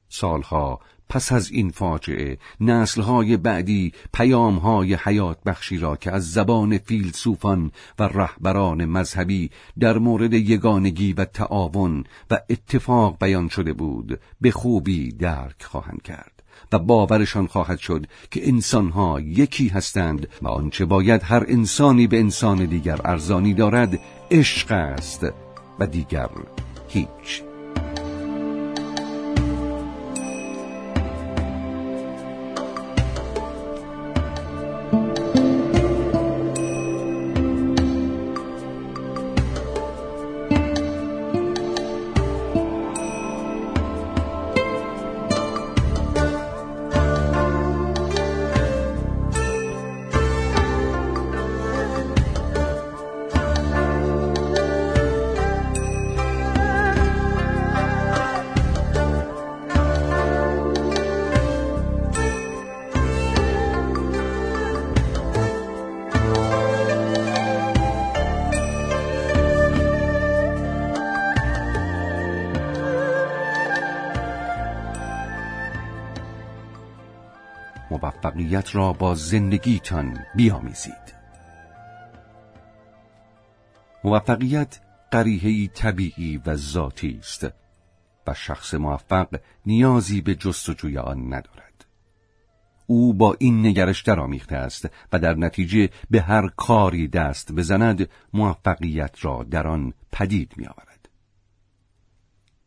سالها 0.09 0.81
پس 1.09 1.33
از 1.33 1.51
این 1.51 1.71
فاجعه 1.71 2.39
نسلهای 2.61 3.37
بعدی 3.37 3.93
پیامهای 4.15 4.95
حیات 4.95 5.39
بخشی 5.47 5.79
را 5.79 5.97
که 5.97 6.13
از 6.13 6.33
زبان 6.33 6.79
فیلسوفان 6.79 7.71
و 7.99 8.03
رهبران 8.03 8.85
مذهبی 8.85 9.51
در 9.81 9.99
مورد 9.99 10.35
یگانگی 10.35 11.13
و 11.13 11.25
تعاون 11.25 12.05
و 12.31 12.41
اتفاق 12.51 13.17
بیان 13.21 13.49
شده 13.49 13.73
بود 13.73 14.21
به 14.41 14.51
خوبی 14.51 15.13
درک 15.13 15.63
خواهند 15.63 16.03
کرد 16.03 16.33
و 16.73 16.79
باورشان 16.79 17.47
خواهد 17.47 17.79
شد 17.79 18.07
که 18.31 18.49
انسانها 18.49 19.21
یکی 19.21 19.69
هستند 19.69 20.29
و 20.43 20.49
آنچه 20.49 20.85
باید 20.85 21.23
هر 21.25 21.45
انسانی 21.49 22.07
به 22.07 22.19
انسان 22.19 22.65
دیگر 22.65 23.01
ارزانی 23.05 23.55
دارد 23.55 24.01
عشق 24.31 24.73
است 24.73 25.27
و 25.79 25.87
دیگر 25.87 26.29
هیچ. 26.89 27.48
موفقیت 78.49 78.75
را 78.77 78.93
با 78.93 79.15
زندگیتان 79.15 80.19
بیامیزید. 80.37 81.15
موفقیت 84.05 84.81
قریحهی 85.11 85.71
طبیعی 85.75 86.43
و 86.47 86.57
ذاتی 86.57 87.19
است 87.21 87.47
و 88.27 88.35
شخص 88.35 88.75
موفق 88.75 89.41
نیازی 89.67 90.21
به 90.21 90.35
جستجوی 90.35 90.99
آن 90.99 91.27
ندارد. 91.27 91.85
او 92.87 93.15
با 93.15 93.37
این 93.39 93.67
نگرش 93.67 94.03
درآمیخته 94.03 94.57
است 94.57 94.89
و 95.13 95.19
در 95.19 95.35
نتیجه 95.35 95.89
به 96.11 96.21
هر 96.21 96.49
کاری 96.49 97.09
دست 97.09 97.53
بزند 97.53 98.09
موفقیت 98.33 99.25
را 99.25 99.47
در 99.51 99.67
آن 99.67 99.93
پدید 100.13 100.55
میآورد. 100.57 100.88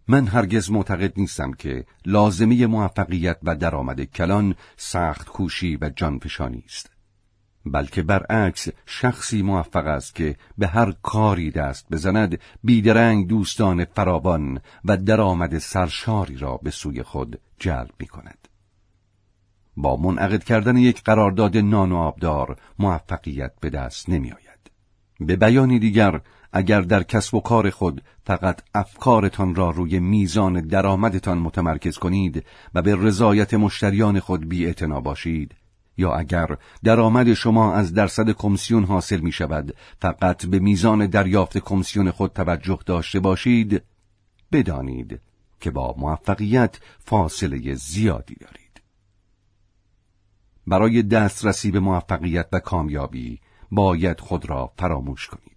من 0.07 0.27
هرگز 0.27 0.71
معتقد 0.71 1.13
نیستم 1.17 1.53
که 1.53 1.85
لازمه 2.05 2.67
موفقیت 2.67 3.37
و 3.43 3.55
درآمد 3.55 4.03
کلان 4.03 4.55
سخت 4.77 5.29
کوشی 5.29 5.77
و 5.81 5.89
جانفشانی 5.89 6.63
است 6.65 6.91
بلکه 7.65 8.01
برعکس 8.03 8.67
شخصی 8.85 9.41
موفق 9.41 9.87
است 9.87 10.15
که 10.15 10.35
به 10.57 10.67
هر 10.67 10.93
کاری 11.03 11.51
دست 11.51 11.89
بزند 11.91 12.39
بیدرنگ 12.63 13.27
دوستان 13.27 13.85
فراوان 13.85 14.59
و 14.85 14.97
درآمد 14.97 15.57
سرشاری 15.57 16.37
را 16.37 16.57
به 16.57 16.71
سوی 16.71 17.03
خود 17.03 17.39
جلب 17.59 17.91
می 17.99 18.07
کند. 18.07 18.47
با 19.77 19.97
منعقد 19.97 20.43
کردن 20.43 20.77
یک 20.77 21.03
قرارداد 21.03 21.57
نان 21.57 21.91
و 21.91 21.95
آبدار 21.95 22.57
موفقیت 22.79 23.53
به 23.59 23.69
دست 23.69 24.09
نمی 24.09 24.31
آید. 24.31 24.71
به 25.19 25.35
بیانی 25.35 25.79
دیگر 25.79 26.21
اگر 26.53 26.81
در 26.81 27.03
کسب 27.03 27.35
و 27.35 27.41
کار 27.41 27.69
خود 27.69 28.03
فقط 28.23 28.61
افکارتان 28.75 29.55
را 29.55 29.69
روی 29.69 29.99
میزان 29.99 30.61
درآمدتان 30.61 31.37
متمرکز 31.37 31.97
کنید 31.97 32.45
و 32.73 32.81
به 32.81 32.95
رضایت 32.95 33.53
مشتریان 33.53 34.19
خود 34.19 34.49
بی 34.49 34.73
باشید 35.03 35.55
یا 35.97 36.13
اگر 36.13 36.57
درآمد 36.83 37.33
شما 37.33 37.73
از 37.73 37.93
درصد 37.93 38.31
کمیسیون 38.31 38.83
حاصل 38.83 39.19
می 39.19 39.31
شود 39.31 39.75
فقط 39.99 40.45
به 40.45 40.59
میزان 40.59 41.05
دریافت 41.05 41.57
کمیسیون 41.57 42.11
خود 42.11 42.33
توجه 42.33 42.79
داشته 42.85 43.19
باشید 43.19 43.83
بدانید 44.51 45.19
که 45.59 45.71
با 45.71 45.95
موفقیت 45.97 46.79
فاصله 46.99 47.75
زیادی 47.75 48.35
دارید. 48.35 48.81
برای 50.67 51.03
دسترسی 51.03 51.71
به 51.71 51.79
موفقیت 51.79 52.47
و 52.51 52.59
کامیابی 52.59 53.39
باید 53.71 54.19
خود 54.19 54.49
را 54.49 54.71
فراموش 54.77 55.27
کنید. 55.27 55.50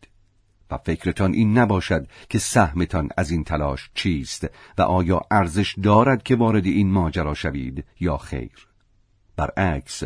و 0.70 0.78
فکرتان 0.78 1.32
این 1.32 1.58
نباشد 1.58 2.08
که 2.28 2.38
سهمتان 2.38 3.08
از 3.16 3.30
این 3.30 3.44
تلاش 3.44 3.90
چیست 3.94 4.46
و 4.78 4.82
آیا 4.82 5.20
ارزش 5.30 5.74
دارد 5.82 6.22
که 6.22 6.36
وارد 6.36 6.66
این 6.66 6.90
ماجرا 6.90 7.34
شوید 7.34 7.84
یا 8.00 8.16
خیر 8.16 8.68
برعکس 9.36 10.02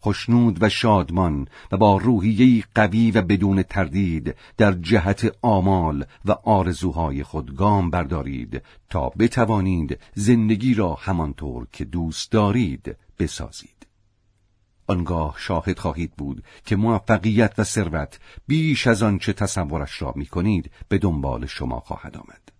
خوشنود 0.00 0.62
و 0.62 0.68
شادمان 0.68 1.48
و 1.72 1.76
با 1.76 1.96
روحیه 1.96 2.64
قوی 2.74 3.10
و 3.10 3.22
بدون 3.22 3.62
تردید 3.62 4.34
در 4.56 4.72
جهت 4.72 5.36
آمال 5.42 6.04
و 6.24 6.32
آرزوهای 6.32 7.22
خود 7.22 7.56
گام 7.56 7.90
بردارید 7.90 8.62
تا 8.90 9.08
بتوانید 9.08 9.98
زندگی 10.14 10.74
را 10.74 10.94
همانطور 10.94 11.66
که 11.72 11.84
دوست 11.84 12.32
دارید 12.32 12.96
بسازید. 13.18 13.79
آنگاه 14.90 15.34
شاهد 15.38 15.78
خواهید 15.78 16.12
بود 16.12 16.44
که 16.64 16.76
موفقیت 16.76 17.54
و 17.58 17.64
ثروت 17.64 18.18
بیش 18.46 18.86
از 18.86 19.02
آنچه 19.02 19.32
تصورش 19.32 20.02
را 20.02 20.12
می 20.16 20.26
کنید 20.26 20.70
به 20.88 20.98
دنبال 20.98 21.46
شما 21.46 21.80
خواهد 21.80 22.16
آمد. 22.16 22.52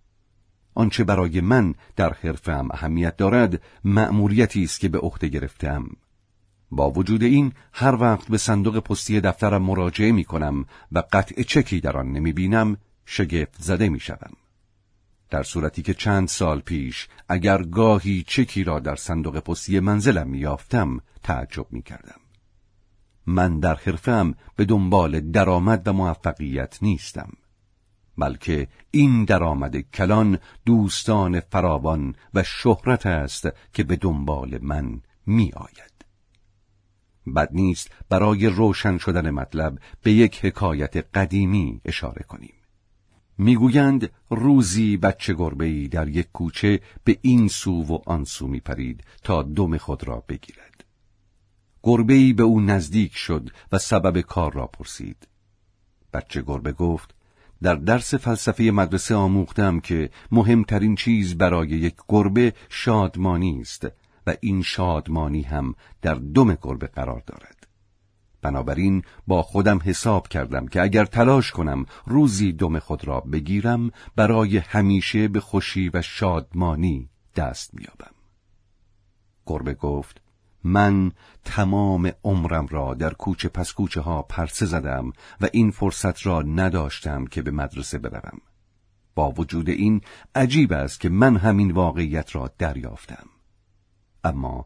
آنچه 0.73 1.03
برای 1.03 1.41
من 1.41 1.75
در 1.95 2.13
حرفم 2.13 2.67
اهمیت 2.71 3.17
دارد 3.17 3.61
مأموریتی 3.83 4.63
است 4.63 4.79
که 4.79 4.89
به 4.89 4.99
عهده 4.99 5.27
گرفتم 5.27 5.89
با 6.71 6.91
وجود 6.91 7.23
این 7.23 7.53
هر 7.73 7.95
وقت 7.95 8.27
به 8.27 8.37
صندوق 8.37 8.79
پستی 8.79 9.21
دفترم 9.21 9.61
مراجعه 9.61 10.11
می 10.11 10.23
کنم 10.23 10.65
و 10.91 11.03
قطع 11.13 11.43
چکی 11.43 11.79
در 11.79 11.97
آن 11.97 12.11
نمی 12.11 12.33
بینم 12.33 12.77
شگفت 13.05 13.61
زده 13.61 13.89
می 13.89 13.99
شدم. 13.99 14.33
در 15.29 15.43
صورتی 15.43 15.81
که 15.81 15.93
چند 15.93 16.27
سال 16.27 16.59
پیش 16.59 17.07
اگر 17.29 17.63
گاهی 17.63 18.23
چکی 18.27 18.63
را 18.63 18.79
در 18.79 18.95
صندوق 18.95 19.39
پستی 19.39 19.79
منزلم 19.79 20.27
می 20.27 20.37
یافتم 20.37 20.99
تعجب 21.23 21.65
می 21.71 21.81
کردم. 21.81 22.20
من 23.25 23.59
در 23.59 23.75
حرفم 23.75 24.35
به 24.55 24.65
دنبال 24.65 25.19
درآمد 25.19 25.87
و 25.87 25.93
موفقیت 25.93 26.83
نیستم 26.83 27.29
بلکه 28.17 28.67
این 28.91 29.25
درآمد 29.25 29.77
کلان 29.77 30.37
دوستان 30.65 31.39
فراوان 31.39 32.15
و 32.33 32.43
شهرت 32.43 33.05
است 33.05 33.49
که 33.73 33.83
به 33.83 33.95
دنبال 33.95 34.59
من 34.61 35.01
می 35.25 35.51
آید. 35.55 35.91
بد 37.35 37.49
نیست 37.51 37.91
برای 38.09 38.47
روشن 38.47 38.97
شدن 38.97 39.29
مطلب 39.29 39.79
به 40.03 40.11
یک 40.11 40.45
حکایت 40.45 40.97
قدیمی 40.97 41.81
اشاره 41.85 42.23
کنیم 42.23 42.53
می‌گویند 43.37 44.09
روزی 44.29 44.97
بچه 44.97 45.33
گربه 45.33 45.87
در 45.87 46.07
یک 46.07 46.27
کوچه 46.33 46.79
به 47.03 47.17
این 47.21 47.47
سو 47.47 47.83
و 47.83 47.97
آن 48.05 48.23
سو 48.23 48.47
می 48.47 48.59
پرید 48.59 49.03
تا 49.23 49.43
دم 49.43 49.77
خود 49.77 50.07
را 50.07 50.23
بگیرد 50.27 50.70
گربه 51.83 52.33
به 52.33 52.43
او 52.43 52.61
نزدیک 52.61 53.15
شد 53.15 53.49
و 53.71 53.77
سبب 53.77 54.21
کار 54.21 54.53
را 54.53 54.67
پرسید. 54.67 55.27
بچه 56.13 56.41
گربه 56.41 56.71
گفت 56.71 57.15
در 57.61 57.75
درس 57.75 58.13
فلسفه 58.13 58.63
مدرسه 58.63 59.15
آموختم 59.15 59.79
که 59.79 60.09
مهمترین 60.31 60.95
چیز 60.95 61.37
برای 61.37 61.67
یک 61.67 61.95
گربه 62.09 62.53
شادمانی 62.69 63.61
است 63.61 63.87
و 64.27 64.35
این 64.41 64.61
شادمانی 64.61 65.41
هم 65.41 65.75
در 66.01 66.13
دم 66.13 66.53
گربه 66.61 66.87
قرار 66.87 67.23
دارد. 67.27 67.67
بنابراین 68.41 69.03
با 69.27 69.41
خودم 69.41 69.79
حساب 69.83 70.27
کردم 70.27 70.67
که 70.67 70.81
اگر 70.81 71.05
تلاش 71.05 71.51
کنم 71.51 71.85
روزی 72.05 72.53
دم 72.53 72.79
خود 72.79 73.07
را 73.07 73.19
بگیرم 73.19 73.91
برای 74.15 74.57
همیشه 74.57 75.27
به 75.27 75.39
خوشی 75.39 75.89
و 75.93 76.01
شادمانی 76.01 77.09
دست 77.35 77.73
میابم 77.73 78.15
گربه 79.45 79.73
گفت 79.73 80.21
من 80.63 81.11
تمام 81.45 82.11
عمرم 82.23 82.67
را 82.67 82.93
در 82.93 83.13
کوچه 83.13 83.49
پس 83.49 83.73
کوچه 83.73 84.01
ها 84.01 84.21
پرسه 84.21 84.65
زدم 84.65 85.13
و 85.41 85.49
این 85.53 85.71
فرصت 85.71 86.25
را 86.25 86.41
نداشتم 86.41 87.25
که 87.25 87.41
به 87.41 87.51
مدرسه 87.51 87.97
بروم. 87.97 88.41
با 89.15 89.31
وجود 89.31 89.69
این 89.69 90.01
عجیب 90.35 90.73
است 90.73 90.99
که 90.99 91.09
من 91.09 91.37
همین 91.37 91.71
واقعیت 91.71 92.35
را 92.35 92.51
دریافتم. 92.57 93.25
اما 94.23 94.65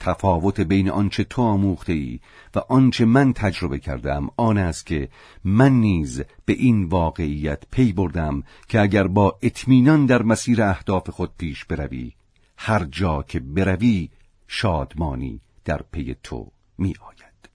تفاوت 0.00 0.60
بین 0.60 0.90
آنچه 0.90 1.24
تو 1.24 1.42
آموخته 1.42 1.92
ای 1.92 2.20
و 2.54 2.58
آنچه 2.58 3.04
من 3.04 3.32
تجربه 3.32 3.78
کردم 3.78 4.30
آن 4.36 4.58
است 4.58 4.86
که 4.86 5.08
من 5.44 5.72
نیز 5.72 6.22
به 6.44 6.52
این 6.52 6.84
واقعیت 6.84 7.62
پی 7.70 7.92
بردم 7.92 8.42
که 8.68 8.80
اگر 8.80 9.06
با 9.06 9.38
اطمینان 9.42 10.06
در 10.06 10.22
مسیر 10.22 10.62
اهداف 10.62 11.10
خود 11.10 11.30
پیش 11.38 11.64
بروی 11.64 12.12
هر 12.56 12.84
جا 12.84 13.22
که 13.22 13.40
بروی 13.40 14.08
شادمانی 14.50 15.40
در 15.64 15.82
پی 15.82 16.14
تو 16.14 16.52
می 16.78 16.94
آید 17.00 17.48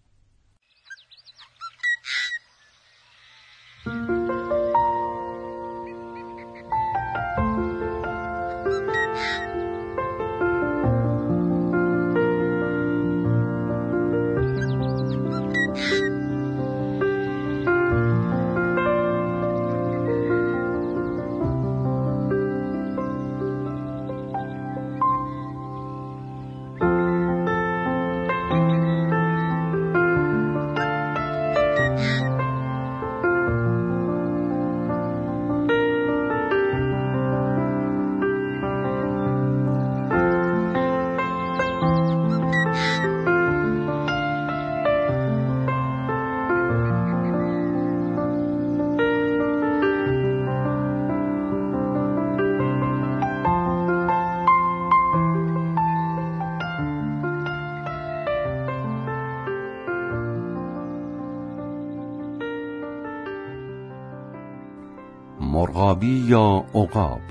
مرغابی 66.03 66.27
یا 66.27 66.65
عقاب؟ 66.73 67.21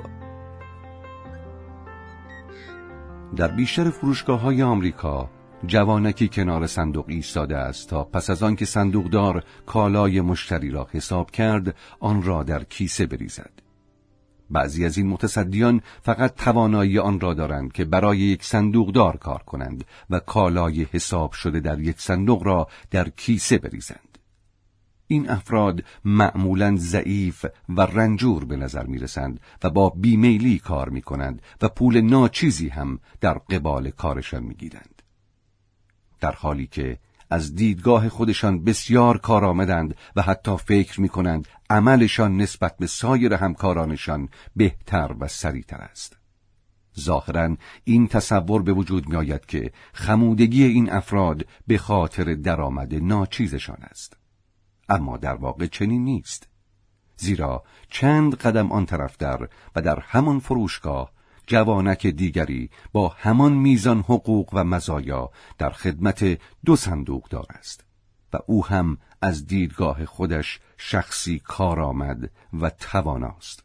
در 3.37 3.49
بیشتر 3.49 3.91
فروشگاه 3.91 4.41
های 4.41 4.63
آمریکا 4.63 5.31
جوانکی 5.67 6.29
کنار 6.29 6.67
صندوق 6.67 7.05
ایستاده 7.09 7.57
است 7.57 7.89
تا 7.89 8.05
پس 8.05 8.31
از 8.31 8.43
آنکه 8.43 8.65
صندوقدار 8.65 9.45
کالای 9.67 10.21
مشتری 10.21 10.71
را 10.71 10.89
حساب 10.91 11.31
کرد 11.31 11.77
آن 12.01 12.23
را 12.23 12.43
در 12.43 12.65
کیسه 12.65 13.07
بریزد. 13.07 13.51
بعضی 14.51 14.85
از 14.85 14.99
این 14.99 15.07
متصدیان 15.07 15.81
فقط 16.03 16.35
توانایی 16.35 16.99
آن 16.99 17.21
را 17.21 17.35
دارند 17.35 17.73
که 17.73 17.85
برای 17.85 18.19
یک 18.19 18.45
صندوقدار 18.45 19.17
کار 19.17 19.43
کنند 19.43 19.85
و 20.11 20.19
کالای 20.19 20.87
حساب 20.93 21.33
شده 21.33 21.61
در 21.61 21.81
یک 21.81 22.01
صندوق 22.01 22.47
را 22.47 22.69
در 22.91 23.09
کیسه 23.09 23.59
بریزند. 23.59 24.12
این 25.13 25.31
افراد 25.31 25.85
معمولا 26.05 26.77
ضعیف 26.77 27.47
و 27.69 27.81
رنجور 27.81 28.45
به 28.45 28.57
نظر 28.57 28.87
می 28.87 28.99
رسند 28.99 29.41
و 29.63 29.71
با 29.71 29.91
بیمیلی 29.91 30.59
کار 30.59 30.89
می 30.89 31.03
کنند 31.03 31.43
و 31.63 31.69
پول 31.69 32.01
ناچیزی 32.01 32.69
هم 32.69 32.99
در 33.21 33.35
قبال 33.35 33.91
کارشان 33.91 34.43
می 34.43 34.55
گیرند. 34.55 35.03
در 36.21 36.33
حالی 36.33 36.67
که 36.67 36.99
از 37.31 37.55
دیدگاه 37.55 38.09
خودشان 38.09 38.65
بسیار 38.65 39.19
کار 39.19 39.45
آمدند 39.45 39.97
و 40.17 40.23
حتی 40.23 40.57
فکر 40.57 41.01
می 41.01 41.09
کنند 41.09 41.49
عملشان 41.71 42.37
نسبت 42.37 42.77
به 42.77 42.87
سایر 42.87 43.35
همکارانشان 43.35 44.29
بهتر 44.57 45.17
و 45.21 45.29
سریعتر 45.29 45.81
است. 45.81 46.17
ظاهرا 47.01 47.57
این 47.85 48.09
تصور 48.09 48.63
به 48.63 48.73
وجود 48.73 49.09
می 49.09 49.17
آید 49.17 49.47
که 49.47 49.73
خمودگی 49.93 50.65
این 50.65 50.93
افراد 50.93 51.47
به 51.67 51.79
خاطر 51.79 52.35
درآمد 52.35 52.95
ناچیزشان 52.95 53.79
است. 53.81 54.22
اما 54.93 55.17
در 55.17 55.35
واقع 55.35 55.67
چنین 55.67 56.05
نیست 56.05 56.49
زیرا 57.17 57.63
چند 57.91 58.35
قدم 58.35 58.73
آن 58.73 58.87
طرف 58.87 59.17
در 59.17 59.49
و 59.77 59.83
در 59.83 60.01
همان 60.01 60.41
فروشگاه 60.41 61.13
جوانک 61.47 62.07
دیگری 62.07 62.71
با 62.93 63.09
همان 63.09 63.53
میزان 63.53 63.99
حقوق 63.99 64.49
و 64.53 64.65
مزایا 64.65 65.31
در 65.59 65.71
خدمت 65.71 66.39
دو 66.65 66.77
صندوق 66.77 67.29
دار 67.29 67.47
است 67.51 67.85
و 68.33 68.39
او 68.47 68.67
هم 68.67 68.99
از 69.23 69.47
دیدگاه 69.47 70.05
خودش 70.05 70.61
شخصی 70.77 71.39
کارآمد 71.39 72.31
و 72.61 72.71
تواناست 72.71 73.65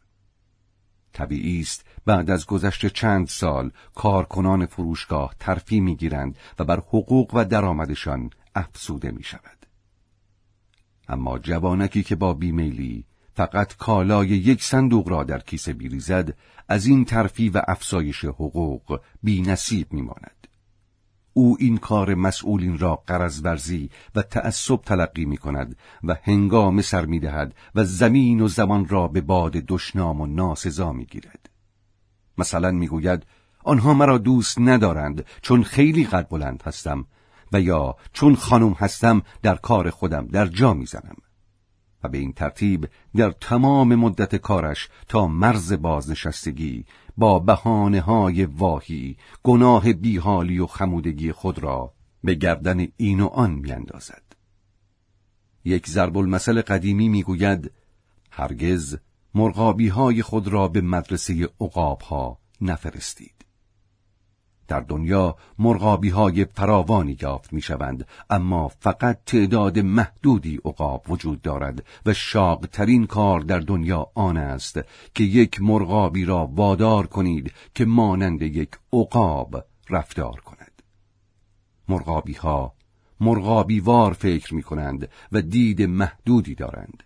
طبیعی 1.12 1.60
است 1.60 1.84
بعد 2.06 2.30
از 2.30 2.46
گذشت 2.46 2.86
چند 2.86 3.26
سال 3.26 3.70
کارکنان 3.94 4.66
فروشگاه 4.66 5.34
ترفی 5.38 5.80
می‌گیرند 5.80 6.36
و 6.58 6.64
بر 6.64 6.80
حقوق 6.80 7.34
و 7.34 7.44
درآمدشان 7.44 8.30
افسوده 8.54 9.10
می 9.10 9.22
شود. 9.22 9.57
اما 11.08 11.38
جوانکی 11.38 12.02
که 12.02 12.16
با 12.16 12.34
بیمیلی 12.34 13.04
فقط 13.34 13.76
کالای 13.76 14.28
یک 14.28 14.62
صندوق 14.62 15.08
را 15.08 15.24
در 15.24 15.38
کیسه 15.38 15.72
بیریزد 15.72 16.36
از 16.68 16.86
این 16.86 17.04
ترفی 17.04 17.48
و 17.48 17.62
افزایش 17.68 18.24
حقوق 18.24 19.00
بی 19.22 19.42
نصیب 19.42 19.92
میماند. 19.92 20.46
او 21.32 21.56
این 21.60 21.76
کار 21.76 22.14
مسئولین 22.14 22.78
را 22.78 22.96
قرض 22.96 23.42
و 24.14 24.22
تعصب 24.22 24.76
تلقی 24.76 25.24
می 25.24 25.36
کند 25.36 25.76
و 26.04 26.16
هنگام 26.22 26.82
سر 26.82 27.06
می 27.06 27.20
دهد 27.20 27.54
و 27.74 27.84
زمین 27.84 28.40
و 28.40 28.48
زمان 28.48 28.88
را 28.88 29.08
به 29.08 29.20
باد 29.20 29.52
دشنام 29.52 30.20
و 30.20 30.26
ناسزا 30.26 30.92
می 30.92 31.04
گیرد. 31.04 31.50
مثلا 32.38 32.70
می 32.70 32.88
گوید 32.88 33.26
آنها 33.64 33.94
مرا 33.94 34.18
دوست 34.18 34.58
ندارند 34.60 35.24
چون 35.42 35.62
خیلی 35.62 36.04
قد 36.04 36.28
بلند 36.28 36.62
هستم 36.66 37.06
و 37.52 37.60
یا 37.60 37.96
چون 38.12 38.34
خانم 38.34 38.72
هستم 38.72 39.22
در 39.42 39.54
کار 39.54 39.90
خودم 39.90 40.26
در 40.26 40.46
جا 40.46 40.74
می‌زنم 40.74 41.16
و 42.04 42.08
به 42.08 42.18
این 42.18 42.32
ترتیب 42.32 42.88
در 43.16 43.30
تمام 43.30 43.94
مدت 43.94 44.36
کارش 44.36 44.88
تا 45.08 45.26
مرز 45.26 45.72
بازنشستگی 45.72 46.84
با 47.16 47.38
بهانه 47.38 48.00
های 48.00 48.44
واهی 48.44 49.16
گناه 49.42 49.92
بیحالی 49.92 50.58
و 50.58 50.66
خمودگی 50.66 51.32
خود 51.32 51.58
را 51.58 51.92
به 52.24 52.34
گردن 52.34 52.86
این 52.96 53.20
و 53.20 53.26
آن 53.26 53.50
میاندازد. 53.50 54.22
یک 55.64 55.88
ضرب 55.88 56.18
المثل 56.18 56.62
قدیمی 56.62 57.08
می‌گوید 57.08 57.70
هرگز 58.30 58.98
مرغابی 59.34 59.88
های 59.88 60.22
خود 60.22 60.48
را 60.48 60.68
به 60.68 60.80
مدرسه 60.80 61.48
عقاب 61.60 62.00
ها 62.00 62.38
نفرستید. 62.60 63.37
در 64.68 64.80
دنیا 64.80 65.36
مرغابی 65.58 66.08
های 66.08 66.44
فراوانی 66.44 67.16
یافت 67.20 67.52
می 67.52 67.60
شوند 67.60 68.06
اما 68.30 68.68
فقط 68.68 69.18
تعداد 69.26 69.78
محدودی 69.78 70.60
عقاب 70.64 71.10
وجود 71.10 71.42
دارد 71.42 71.84
و 72.06 72.14
شاقترین 72.14 73.06
کار 73.06 73.40
در 73.40 73.58
دنیا 73.58 74.06
آن 74.14 74.36
است 74.36 74.80
که 75.14 75.24
یک 75.24 75.62
مرغابی 75.62 76.24
را 76.24 76.46
وادار 76.46 77.06
کنید 77.06 77.52
که 77.74 77.84
مانند 77.84 78.42
یک 78.42 78.70
عقاب 78.92 79.64
رفتار 79.90 80.40
کند. 80.40 80.82
مرغابی 81.88 82.32
ها 82.32 82.72
مرغابی 83.20 83.80
وار 83.80 84.12
فکر 84.12 84.54
می 84.54 84.62
کنند 84.62 85.08
و 85.32 85.42
دید 85.42 85.82
محدودی 85.82 86.54
دارند 86.54 87.02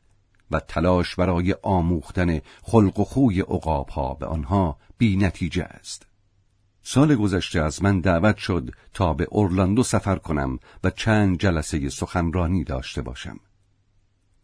و 0.51 0.61
تلاش 0.61 1.14
برای 1.16 1.55
آموختن 1.62 2.40
خلق 2.62 3.01
و 3.01 3.05
خوی 3.05 3.40
عقاب 3.40 3.88
ها 3.88 4.14
به 4.14 4.27
آنها 4.27 4.77
بی 4.98 5.16
نتیجه 5.16 5.62
است. 5.62 6.12
سال 6.82 7.14
گذشته 7.14 7.60
از 7.60 7.82
من 7.82 8.00
دعوت 8.00 8.36
شد 8.36 8.70
تا 8.94 9.14
به 9.14 9.26
اورلاندو 9.30 9.82
سفر 9.82 10.16
کنم 10.16 10.58
و 10.84 10.90
چند 10.90 11.38
جلسه 11.38 11.88
سخنرانی 11.88 12.64
داشته 12.64 13.02
باشم. 13.02 13.40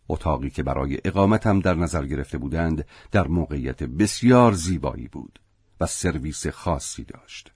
اتاقی 0.08 0.50
که 0.50 0.62
برای 0.62 0.98
اقامتم 1.04 1.60
در 1.60 1.74
نظر 1.74 2.06
گرفته 2.06 2.38
بودند 2.38 2.86
در 3.10 3.26
موقعیت 3.26 3.82
بسیار 3.82 4.52
زیبایی 4.52 5.08
بود 5.08 5.40
و 5.80 5.86
سرویس 5.86 6.46
خاصی 6.46 7.04
داشت. 7.04 7.52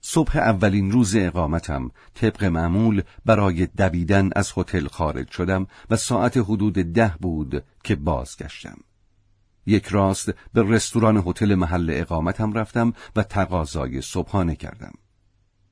صبح 0.00 0.36
اولین 0.36 0.90
روز 0.90 1.16
اقامتم 1.16 1.90
طبق 2.14 2.44
معمول 2.44 3.02
برای 3.24 3.66
دویدن 3.66 4.30
از 4.36 4.52
هتل 4.56 4.86
خارج 4.86 5.30
شدم 5.30 5.66
و 5.90 5.96
ساعت 5.96 6.36
حدود 6.36 6.74
ده 6.74 7.14
بود 7.20 7.64
که 7.84 7.96
بازگشتم. 7.96 8.78
یک 9.68 9.86
راست 9.86 10.34
به 10.52 10.62
رستوران 10.62 11.16
هتل 11.16 11.54
محل 11.54 11.90
اقامتم 11.92 12.52
رفتم 12.52 12.92
و 13.16 13.22
تقاضای 13.22 14.00
صبحانه 14.02 14.56
کردم. 14.56 14.92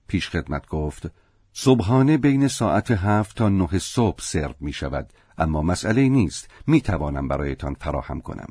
پیش 0.06 0.30
خدمت 0.30 0.66
گفت 0.66 1.10
صبحانه 1.52 2.16
بین 2.16 2.48
ساعت 2.48 2.90
هفت 2.90 3.36
تا 3.36 3.48
نه 3.48 3.78
صبح 3.78 4.20
سرو 4.20 4.54
می 4.60 4.72
شود 4.72 5.12
اما 5.38 5.62
مسئله 5.62 6.08
نیست 6.08 6.50
می 6.66 6.80
توانم 6.80 7.28
برایتان 7.28 7.74
فراهم 7.74 8.20
کنم. 8.20 8.48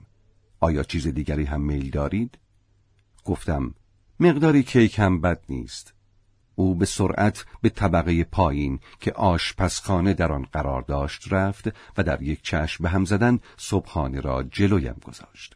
آیا 0.59 0.83
چیز 0.83 1.07
دیگری 1.07 1.45
هم 1.45 1.61
میل 1.61 1.89
دارید؟ 1.89 2.37
گفتم 3.25 3.73
مقداری 4.19 4.63
کیک 4.63 4.99
هم 4.99 5.21
بد 5.21 5.41
نیست. 5.49 5.94
او 6.55 6.75
به 6.75 6.85
سرعت 6.85 7.45
به 7.61 7.69
طبقه 7.69 8.23
پایین 8.23 8.79
که 8.99 9.11
آشپزخانه 9.11 10.13
در 10.13 10.31
آن 10.31 10.47
قرار 10.51 10.81
داشت 10.81 11.33
رفت 11.33 11.67
و 11.97 12.03
در 12.03 12.21
یک 12.21 12.41
چشم 12.41 12.83
به 12.83 12.89
هم 12.89 13.05
زدن 13.05 13.39
صبحانه 13.57 14.19
را 14.19 14.43
جلویم 14.43 14.95
گذاشت. 15.05 15.55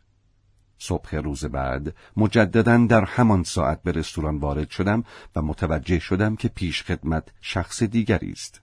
صبح 0.78 1.16
روز 1.16 1.46
بعد 1.46 1.96
مجددا 2.18 2.78
در 2.78 3.04
همان 3.04 3.44
ساعت 3.44 3.84
به 3.84 3.92
رستوران 3.92 4.38
وارد 4.38 4.70
شدم 4.70 5.04
و 5.36 5.42
متوجه 5.42 6.00
شدم 6.00 6.36
که 6.36 6.48
پیش 6.48 6.84
خدمت 6.84 7.28
شخص 7.42 7.84
دیگری 7.84 8.32
است. 8.32 8.62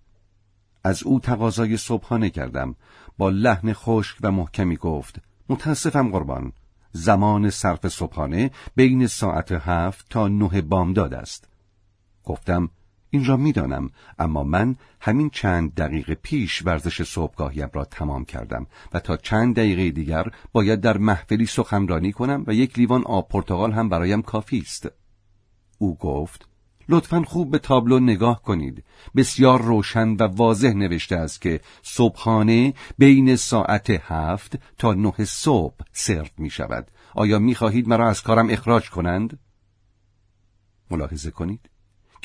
از 0.85 1.03
او 1.03 1.21
تقاضای 1.21 1.77
صبحانه 1.77 2.31
کردم 2.31 2.75
با 3.19 3.31
لحن 3.31 3.73
خشک 3.73 4.17
و 4.21 4.33
محکمی 4.33 4.77
گفت 4.77 5.21
متاسفم 5.49 6.11
قربان 6.11 6.53
زمان 6.93 7.51
صرف 7.51 7.89
صبحانه 7.89 8.51
بین 8.77 9.07
ساعت 9.07 9.53
هفت 9.53 10.07
تا 10.11 10.29
نه 10.29 10.63
بامداد 10.63 11.15
است 11.15 11.49
گفتم 12.27 12.71
این 13.11 13.25
را 13.25 13.37
می‌دانم 13.37 13.91
اما 14.19 14.45
من 14.45 14.77
همین 15.01 15.31
چند 15.31 15.75
دقیقه 15.75 16.15
پیش 16.15 16.63
ورزش 16.67 17.03
صبحگاهیم 17.03 17.71
را 17.73 17.85
تمام 17.85 18.25
کردم 18.25 18.67
و 18.93 19.01
تا 19.01 19.17
چند 19.17 19.57
دقیقه 19.57 19.91
دیگر 19.91 20.27
باید 20.53 20.81
در 20.81 20.99
محفلی 20.99 21.47
سخنرانی 21.47 22.13
کنم 22.13 22.45
و 22.47 22.55
یک 22.55 22.79
لیوان 22.79 23.05
آب 23.05 23.29
پرتغال 23.29 23.73
هم 23.73 23.89
برایم 23.89 24.23
کافی 24.23 24.59
است. 24.59 24.89
او 25.79 25.99
گفت 25.99 26.49
لطفا 26.89 27.23
خوب 27.23 27.51
به 27.51 27.59
تابلو 27.59 27.99
نگاه 27.99 28.43
کنید. 28.43 28.85
بسیار 29.17 29.63
روشن 29.63 30.09
و 30.09 30.23
واضح 30.23 30.73
نوشته 30.73 31.17
است 31.17 31.41
که 31.41 31.61
صبحانه 31.83 32.75
بین 32.99 33.37
ساعت 33.37 33.91
هفت 33.91 34.59
تا 34.79 34.93
نه 34.93 35.25
صبح 35.25 35.85
سرو 35.93 36.27
می 36.39 36.51
شود. 36.51 36.91
آیا 37.15 37.39
می 37.39 37.55
خواهید 37.55 37.89
مرا 37.89 38.09
از 38.09 38.23
کارم 38.23 38.51
اخراج 38.51 38.91
کنند؟ 38.91 39.39
ملاحظه 40.91 41.31
کنید. 41.31 41.76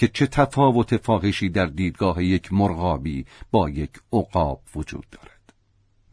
که 0.02 0.08
چه 0.08 0.28
تفاوت 0.28 0.98
فاحشی 0.98 1.50
در 1.50 1.66
دیدگاه 1.66 2.24
یک 2.24 2.54
مرغابی 2.54 3.26
با 3.52 3.70
یک 3.70 3.92
عقاب 4.14 4.62
وجود 4.76 5.06
دارد 5.12 5.54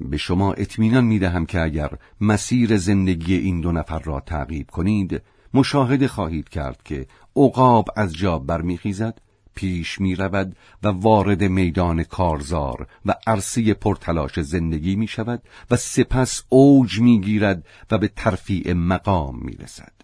به 0.00 0.16
شما 0.16 0.52
اطمینان 0.52 1.04
می 1.04 1.18
دهم 1.18 1.46
که 1.46 1.60
اگر 1.60 1.90
مسیر 2.20 2.76
زندگی 2.76 3.34
این 3.34 3.60
دو 3.60 3.72
نفر 3.72 3.98
را 3.98 4.20
تعقیب 4.20 4.70
کنید 4.70 5.22
مشاهده 5.54 6.08
خواهید 6.08 6.48
کرد 6.48 6.82
که 6.82 7.06
عقاب 7.36 7.88
از 7.96 8.14
جا 8.14 8.38
برمیخیزد 8.38 9.20
پیش 9.54 10.00
می 10.00 10.14
رود 10.14 10.56
و 10.82 10.88
وارد 10.88 11.44
میدان 11.44 12.02
کارزار 12.02 12.86
و 13.06 13.14
عرصه 13.26 13.74
پرتلاش 13.74 14.40
زندگی 14.40 14.96
می 14.96 15.06
شود 15.06 15.42
و 15.70 15.76
سپس 15.76 16.44
اوج 16.48 17.00
می 17.00 17.20
گیرد 17.20 17.66
و 17.90 17.98
به 17.98 18.08
ترفیع 18.08 18.72
مقام 18.72 19.38
می 19.42 19.52
رسد. 19.52 19.97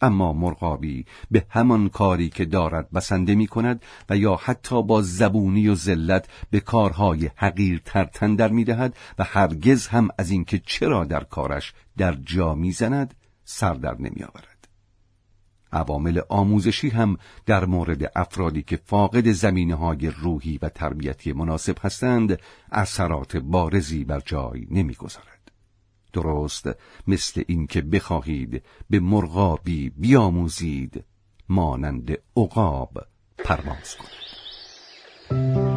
اما 0.00 0.32
مرغابی 0.32 1.04
به 1.30 1.46
همان 1.48 1.88
کاری 1.88 2.28
که 2.28 2.44
دارد 2.44 2.90
بسنده 2.90 3.34
می 3.34 3.46
کند 3.46 3.82
و 4.10 4.16
یا 4.16 4.36
حتی 4.36 4.82
با 4.82 5.02
زبونی 5.02 5.68
و 5.68 5.74
ذلت 5.74 6.28
به 6.50 6.60
کارهای 6.60 7.30
حقیر 7.36 7.82
ترتن 7.84 8.34
در 8.34 8.48
می 8.48 8.64
دهد 8.64 8.96
و 9.18 9.24
هرگز 9.24 9.86
هم 9.86 10.08
از 10.18 10.30
اینکه 10.30 10.58
چرا 10.66 11.04
در 11.04 11.24
کارش 11.24 11.72
در 11.96 12.12
جا 12.12 12.54
می‌زند 12.54 13.14
سر 13.44 13.74
در 13.74 13.94
نمی 13.94 14.22
آورد. 14.22 14.68
عوامل 15.72 16.20
آموزشی 16.28 16.88
هم 16.88 17.16
در 17.46 17.64
مورد 17.64 18.12
افرادی 18.16 18.62
که 18.62 18.76
فاقد 18.76 19.30
زمینه 19.30 19.74
های 19.74 20.10
روحی 20.10 20.58
و 20.62 20.68
تربیتی 20.68 21.32
مناسب 21.32 21.76
هستند 21.80 22.38
اثرات 22.72 23.36
بارزی 23.36 24.04
بر 24.04 24.20
جای 24.20 24.66
نمی‌گذارد. 24.70 25.29
درست 26.12 26.68
مثل 27.06 27.42
اینکه 27.48 27.82
بخواهید 27.82 28.62
به 28.90 29.00
مرغابی 29.00 29.90
بیاموزید 29.90 31.04
مانند 31.48 32.18
عقاب 32.36 32.98
پرواز 33.38 33.96
کنید. 33.96 35.69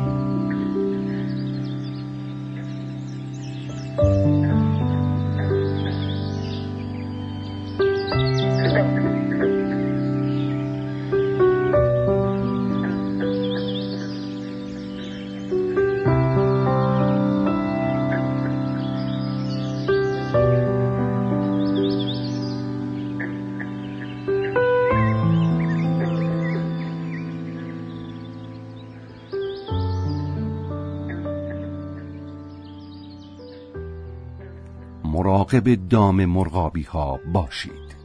مراقب 35.53 35.89
دام 35.89 36.25
مرغابی 36.25 36.83
ها 36.83 37.19
باشید. 37.33 37.95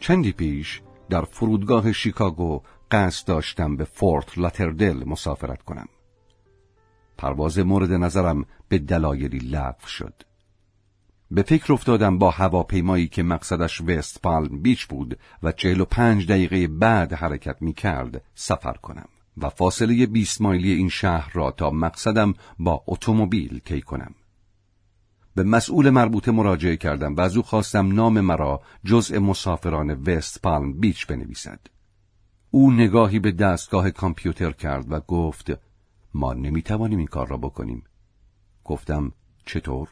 چندی 0.00 0.32
پیش 0.32 0.82
در 1.10 1.22
فرودگاه 1.22 1.92
شیکاگو 1.92 2.62
قصد 2.90 3.26
داشتم 3.26 3.76
به 3.76 3.84
فورت 3.84 4.38
لاتردل 4.38 5.04
مسافرت 5.06 5.62
کنم. 5.62 5.88
پرواز 7.18 7.58
مورد 7.58 7.92
نظرم 7.92 8.44
به 8.68 8.78
دلایلی 8.78 9.38
لغو 9.38 9.86
شد. 9.86 10.22
به 11.30 11.42
فکر 11.42 11.72
افتادم 11.72 12.18
با 12.18 12.30
هواپیمایی 12.30 13.08
که 13.08 13.22
مقصدش 13.22 13.80
وست 13.80 14.22
پالم 14.22 14.62
بیچ 14.62 14.86
بود 14.86 15.18
و 15.42 15.52
چهل 15.52 15.80
و 15.80 15.84
پنج 15.84 16.26
دقیقه 16.26 16.68
بعد 16.68 17.12
حرکت 17.12 17.62
می 17.62 17.72
کرد 17.72 18.22
سفر 18.34 18.72
کنم 18.72 19.08
و 19.36 19.48
فاصله 19.48 20.06
20 20.06 20.40
مایلی 20.40 20.72
این 20.72 20.88
شهر 20.88 21.30
را 21.32 21.50
تا 21.50 21.70
مقصدم 21.70 22.34
با 22.58 22.82
اتومبیل 22.86 23.58
طی 23.58 23.80
کنم. 23.80 24.14
به 25.38 25.44
مسئول 25.44 25.90
مربوطه 25.90 26.32
مراجعه 26.32 26.76
کردم 26.76 27.14
و 27.14 27.20
از 27.20 27.36
او 27.36 27.42
خواستم 27.42 27.92
نام 27.92 28.20
مرا 28.20 28.60
جزء 28.84 29.18
مسافران 29.18 29.90
وست 29.90 30.42
پالم 30.42 30.72
بیچ 30.72 31.06
بنویسد. 31.06 31.60
او 32.50 32.72
نگاهی 32.72 33.18
به 33.18 33.32
دستگاه 33.32 33.90
کامپیوتر 33.90 34.50
کرد 34.50 34.92
و 34.92 35.00
گفت 35.00 35.52
ما 36.14 36.34
نمی‌توانیم 36.34 36.98
این 36.98 37.06
کار 37.06 37.28
را 37.28 37.36
بکنیم. 37.36 37.84
گفتم 38.64 39.12
چطور؟ 39.46 39.88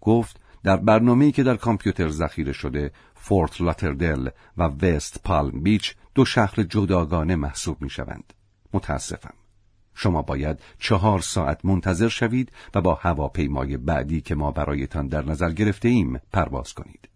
گفت 0.00 0.40
در 0.62 0.76
برنامه‌ای 0.76 1.32
که 1.32 1.42
در 1.42 1.56
کامپیوتر 1.56 2.08
ذخیره 2.08 2.52
شده 2.52 2.92
فورت 3.14 3.60
لاتردل 3.60 4.28
و 4.56 4.62
وست 4.62 5.22
پالم 5.24 5.60
بیچ 5.62 5.96
دو 6.14 6.24
شهر 6.24 6.62
جداگانه 6.62 7.36
محسوب 7.36 7.82
می 7.82 7.90
شوند. 7.90 8.32
متاسفم. 8.72 9.39
شما 9.94 10.22
باید 10.22 10.60
چهار 10.78 11.20
ساعت 11.20 11.64
منتظر 11.64 12.08
شوید 12.08 12.52
و 12.74 12.80
با 12.80 12.94
هواپیمای 12.94 13.76
بعدی 13.76 14.20
که 14.20 14.34
ما 14.34 14.50
برایتان 14.50 15.06
در 15.06 15.24
نظر 15.24 15.52
گرفته 15.52 15.88
ایم 15.88 16.20
پرواز 16.32 16.74
کنید. 16.74 17.08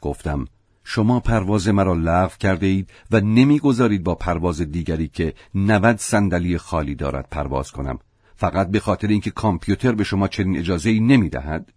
گفتم 0.00 0.46
شما 0.84 1.20
پرواز 1.20 1.68
مرا 1.68 1.94
لغو 1.94 2.36
کرده 2.40 2.66
اید 2.66 2.90
و 3.10 3.20
نمی‌گذارید 3.20 4.04
با 4.04 4.14
پرواز 4.14 4.60
دیگری 4.60 5.08
که 5.08 5.34
90 5.54 5.96
صندلی 5.96 6.58
خالی 6.58 6.94
دارد 6.94 7.28
پرواز 7.30 7.72
کنم 7.72 7.98
فقط 8.36 8.68
به 8.68 8.80
خاطر 8.80 9.08
اینکه 9.08 9.30
کامپیوتر 9.30 9.92
به 9.92 10.04
شما 10.04 10.28
چنین 10.28 10.58
اجازه 10.58 10.90
ای 10.90 11.00
نمی 11.00 11.28
دهد؟ 11.28 11.72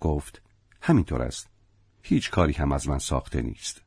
گفت 0.00 0.42
همینطور 0.82 1.22
است 1.22 1.48
هیچ 2.02 2.30
کاری 2.30 2.52
هم 2.52 2.72
از 2.72 2.88
من 2.88 2.98
ساخته 2.98 3.42
نیست 3.42 3.82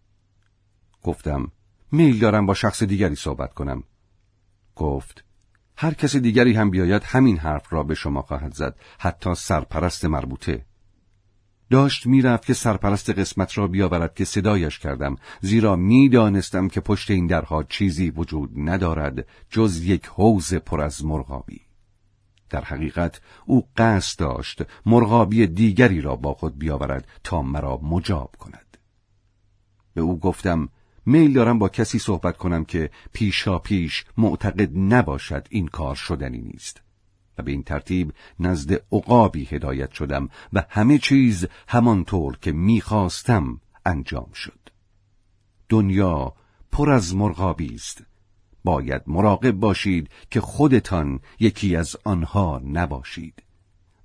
گفتم 1.04 1.52
میل 1.92 2.20
دارم 2.20 2.46
با 2.46 2.54
شخص 2.54 2.84
دیگری 2.84 3.16
صحبت 3.16 3.54
کنم 3.54 3.84
گفت 4.76 5.24
هر 5.82 5.94
کس 5.94 6.16
دیگری 6.16 6.54
هم 6.54 6.70
بیاید 6.70 7.04
همین 7.04 7.38
حرف 7.38 7.74
را 7.74 7.84
به 7.84 7.96
شما 7.96 8.22
خواهد 8.22 8.54
زد 8.54 8.76
حتی 9.00 9.36
سرپرست 9.36 10.06
مربوطه. 10.06 10.66
داشت 11.70 12.08
می‌رفت 12.08 12.46
که 12.46 12.54
سرپرست 12.54 13.10
قسمت 13.10 13.58
را 13.58 13.68
بیاورد 13.68 14.16
که 14.16 14.26
صدایش 14.26 14.80
کردم 14.80 15.16
زیرا 15.42 15.76
می‌دانستم 15.76 16.68
که 16.68 16.82
پشت 16.82 17.12
این 17.12 17.28
درها 17.28 17.64
چیزی 17.64 18.10
وجود 18.10 18.52
ندارد 18.56 19.28
جز 19.50 19.84
یک 19.84 20.06
حوز 20.06 20.54
پر 20.54 20.82
از 20.82 21.06
مرغابی. 21.06 21.62
در 22.50 22.64
حقیقت 22.64 23.22
او 23.46 23.68
قصد 23.78 24.20
داشت 24.20 24.62
مرغابی 24.86 25.48
دیگری 25.48 26.02
را 26.02 26.16
با 26.16 26.34
خود 26.34 26.58
بیاورد 26.58 27.08
تا 27.24 27.42
مرا 27.42 27.78
مجاب 27.78 28.36
کند. 28.40 28.78
به 29.94 30.02
او 30.02 30.20
گفتم 30.20 30.70
میل 31.06 31.34
دارم 31.34 31.60
با 31.60 31.70
کسی 31.70 32.00
صحبت 32.00 32.38
کنم 32.38 32.66
که 32.66 32.90
پیشا 33.14 33.60
پیش 33.60 34.06
معتقد 34.18 34.78
نباشد 34.78 35.48
این 35.50 35.68
کار 35.68 35.96
شدنی 35.96 36.42
نیست. 36.42 36.82
و 37.38 37.44
به 37.44 37.52
این 37.52 37.64
ترتیب 37.64 38.14
نزد 38.40 38.74
عقابی 38.92 39.46
هدایت 39.46 39.92
شدم 39.92 40.30
و 40.54 40.66
همه 40.70 40.98
چیز 40.98 41.48
همانطور 41.68 42.38
که 42.42 42.52
می‌خواستم 42.52 43.62
انجام 43.86 44.32
شد. 44.34 44.60
دنیا 45.70 46.34
پر 46.72 46.90
از 46.90 47.16
مرغابی 47.16 47.76
است. 47.76 48.04
باید 48.64 49.02
مراقب 49.08 49.52
باشید 49.52 50.10
که 50.30 50.42
خودتان 50.42 51.20
یکی 51.40 51.76
از 51.76 51.96
آنها 52.04 52.62
نباشید. 52.66 53.44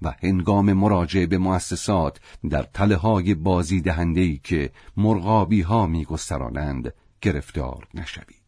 و 0.02 0.14
هنگام 0.22 0.72
مراجعه 0.72 1.26
به 1.26 1.38
مؤسسات 1.38 2.20
در 2.50 2.62
تله 2.62 2.96
های 2.96 3.34
بازی 3.34 3.80
دهنده 3.80 4.36
که 4.36 4.70
مرغابی 4.96 5.60
ها 5.60 5.86
می 5.86 6.06
گرفتار 7.20 7.88
نشوید. 7.94 8.45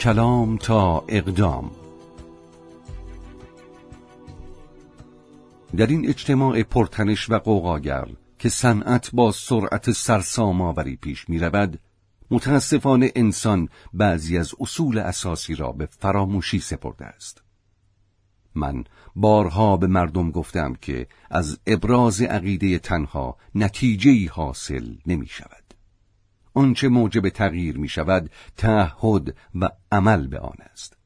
کلام 0.00 0.56
تا 0.56 1.04
اقدام. 1.08 1.70
در 5.76 5.86
این 5.86 6.08
اجتماع 6.08 6.62
پرتنش 6.62 7.30
و 7.30 7.38
قوقاگر 7.38 8.08
که 8.38 8.48
صنعت 8.48 9.10
با 9.12 9.32
سرعت 9.32 9.90
سرسام 9.90 10.60
آوری 10.60 10.96
پیش 10.96 11.28
می 11.28 11.38
رود 11.38 11.80
متاسفانه 12.30 13.12
انسان 13.14 13.68
بعضی 13.92 14.38
از 14.38 14.54
اصول 14.60 14.98
اساسی 14.98 15.54
را 15.54 15.72
به 15.72 15.86
فراموشی 15.86 16.60
سپرده 16.60 17.04
است. 17.04 17.42
من 18.54 18.84
بارها 19.16 19.76
به 19.76 19.86
مردم 19.86 20.30
گفتم 20.30 20.74
که 20.74 21.06
از 21.30 21.58
ابراز 21.66 22.22
عقیده 22.22 22.78
تنها 22.78 23.36
نتیجه 23.54 24.28
حاصل 24.30 24.94
نمی 25.06 25.26
شود 25.26 25.69
آنچه 26.60 26.88
موجب 26.88 27.28
تغییر 27.28 27.78
می 27.78 27.88
شود 27.88 28.30
تعهد 28.56 29.34
و 29.54 29.68
عمل 29.92 30.26
به 30.26 30.38
آن 30.38 30.56
است. 30.72 30.96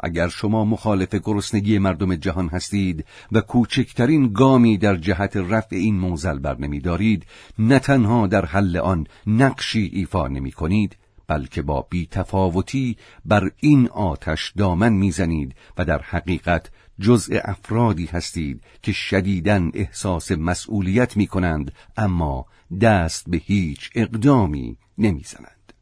اگر 0.00 0.28
شما 0.28 0.64
مخالف 0.64 1.14
گرسنگی 1.14 1.78
مردم 1.78 2.14
جهان 2.14 2.48
هستید 2.48 3.04
و 3.32 3.40
کوچکترین 3.40 4.32
گامی 4.32 4.78
در 4.78 4.96
جهت 4.96 5.36
رفع 5.36 5.76
این 5.76 5.98
موزل 5.98 6.38
بر 6.38 6.58
نمی 6.58 6.80
دارید 6.80 7.26
نه 7.58 7.78
تنها 7.78 8.26
در 8.26 8.44
حل 8.44 8.76
آن 8.76 9.06
نقشی 9.26 9.90
ایفا 9.92 10.28
نمی 10.28 10.52
کنید 10.52 10.96
بلکه 11.26 11.62
با 11.62 11.86
بیتفاوتی 11.90 12.96
بر 13.24 13.50
این 13.56 13.88
آتش 13.88 14.52
دامن 14.56 14.92
می‌زنید 14.92 15.54
و 15.78 15.84
در 15.84 16.02
حقیقت 16.02 16.70
جزء 17.00 17.38
افرادی 17.44 18.06
هستید 18.06 18.62
که 18.82 18.92
شدیداً 18.92 19.70
احساس 19.74 20.32
مسئولیت 20.32 21.16
می 21.16 21.26
کنند 21.26 21.72
اما 21.96 22.46
دست 22.80 23.30
به 23.30 23.36
هیچ 23.36 23.90
اقدامی 23.94 24.76
نمی‌زنند. 24.98 25.72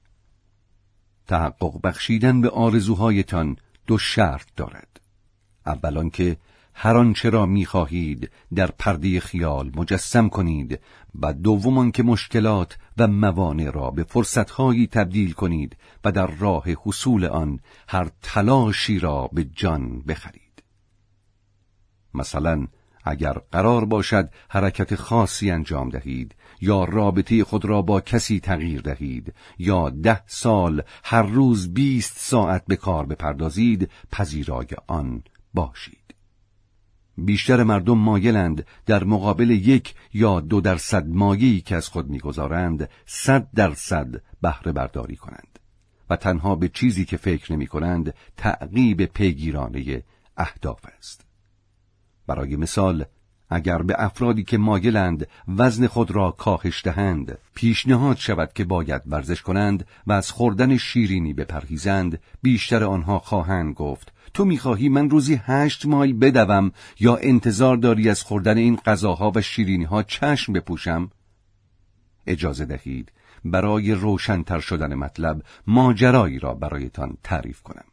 تحقق 1.26 1.81
بخشیدن 1.85 2.40
به 2.40 2.48
آرزوهایتان 2.48 3.57
دو 3.87 3.98
شرط 3.98 4.46
دارد. 4.57 5.00
اولان 5.66 6.11
که 6.11 6.37
هر 6.74 6.96
آنچه 6.96 7.31
را 7.31 7.46
می‌خواهید 7.46 8.31
در 8.54 8.66
پرده 8.66 9.20
خیال 9.20 9.72
مجسم 9.76 10.28
کنید 10.28 10.81
و 11.20 11.33
دومان 11.33 11.90
که 11.90 12.02
مشکلات 12.02 12.78
و 12.98 13.07
موانع 13.07 13.70
را 13.70 13.90
به 13.90 14.04
فرصتهایی 14.04 14.87
تبدیل 14.87 15.33
کنید 15.33 15.76
و 16.04 16.12
در 16.12 16.26
راه 16.26 16.64
حصول 16.85 17.24
آن 17.24 17.61
هر 17.88 18.10
تلاشی 18.23 18.98
را 18.98 19.31
به 19.33 19.44
جان 19.44 20.00
بخرید 20.00 20.48
مثلا 22.15 22.67
اگر 23.04 23.33
قرار 23.33 23.85
باشد 23.85 24.31
حرکت 24.48 24.94
خاصی 24.94 25.50
انجام 25.50 25.88
دهید 25.88 26.35
یا 26.61 26.85
رابطه 26.85 27.44
خود 27.44 27.65
را 27.65 27.83
با 27.83 28.00
کسی 28.00 28.40
تغییر 28.40 28.81
دهید 28.81 29.35
یا 29.59 29.90
ده 29.90 30.23
سال 30.27 30.83
هر 31.04 31.23
روز 31.23 31.75
بیست 31.75 32.15
ساعت 32.17 32.65
به 32.67 32.77
کار 32.77 33.06
بپردازید 33.06 33.90
پذیرای 34.13 34.67
آن 34.87 35.23
باشید. 35.54 36.15
بیشتر 37.19 37.63
مردم 37.63 37.98
مایلند 37.98 38.67
در 38.87 39.04
مقابل 39.04 39.50
یک 39.50 39.94
یا 40.13 40.40
دو 40.40 40.61
درصد 40.61 41.09
مایهی 41.09 41.61
که 41.61 41.77
از 41.77 41.88
خود 41.88 42.09
می‌گذارند 42.09 42.88
صد 43.06 43.48
درصد 43.54 44.23
بهره 44.42 44.73
برداری 44.73 45.17
کنند 45.17 45.59
و 46.11 46.17
تنها 46.17 46.54
به 46.54 46.69
چیزی 46.69 47.04
که 47.04 47.17
فکر 47.17 47.52
نمی 47.52 47.67
کنند 47.67 48.15
تعقیب 48.37 49.04
پیگیرانه 49.04 50.02
اهداف 50.37 50.81
است. 50.98 51.27
برای 52.29 52.56
مثال 52.56 53.04
اگر 53.50 53.83
به 53.83 53.94
افرادی 53.98 54.44
که 54.44 54.58
مایلند 54.58 55.26
وزن 55.48 55.87
خود 55.87 56.10
را 56.10 56.31
کاهش 56.31 56.85
دهند 56.85 57.38
پیشنهاد 57.54 58.16
شود 58.16 58.52
که 58.52 58.64
باید 58.64 59.02
ورزش 59.06 59.42
کنند 59.42 59.87
و 60.06 60.12
از 60.12 60.31
خوردن 60.31 60.76
شیرینی 60.76 61.33
بپرهیزند 61.33 62.20
بیشتر 62.42 62.85
آنها 62.85 63.18
خواهند 63.18 63.74
گفت 63.74 64.12
تو 64.35 64.44
می‌خواهی 64.44 64.88
من 64.88 65.10
روزی 65.10 65.40
هشت 65.44 65.87
مایل 65.87 66.18
بدوم 66.18 66.72
یا 67.00 67.16
انتظار 67.16 67.76
داری 67.76 68.08
از 68.08 68.22
خوردن 68.22 68.58
این 68.58 68.76
غذاها 68.76 69.33
و 69.35 69.40
شیرینی 69.40 69.85
ها 69.85 70.02
چشم 70.02 70.52
بپوشم 70.52 71.10
اجازه 72.26 72.64
دهید 72.64 73.12
برای 73.44 73.92
روشنتر 73.92 74.60
شدن 74.60 74.94
مطلب 74.94 75.42
ماجرایی 75.66 76.38
را 76.38 76.54
برایتان 76.54 77.16
تعریف 77.22 77.62
کنم. 77.62 77.85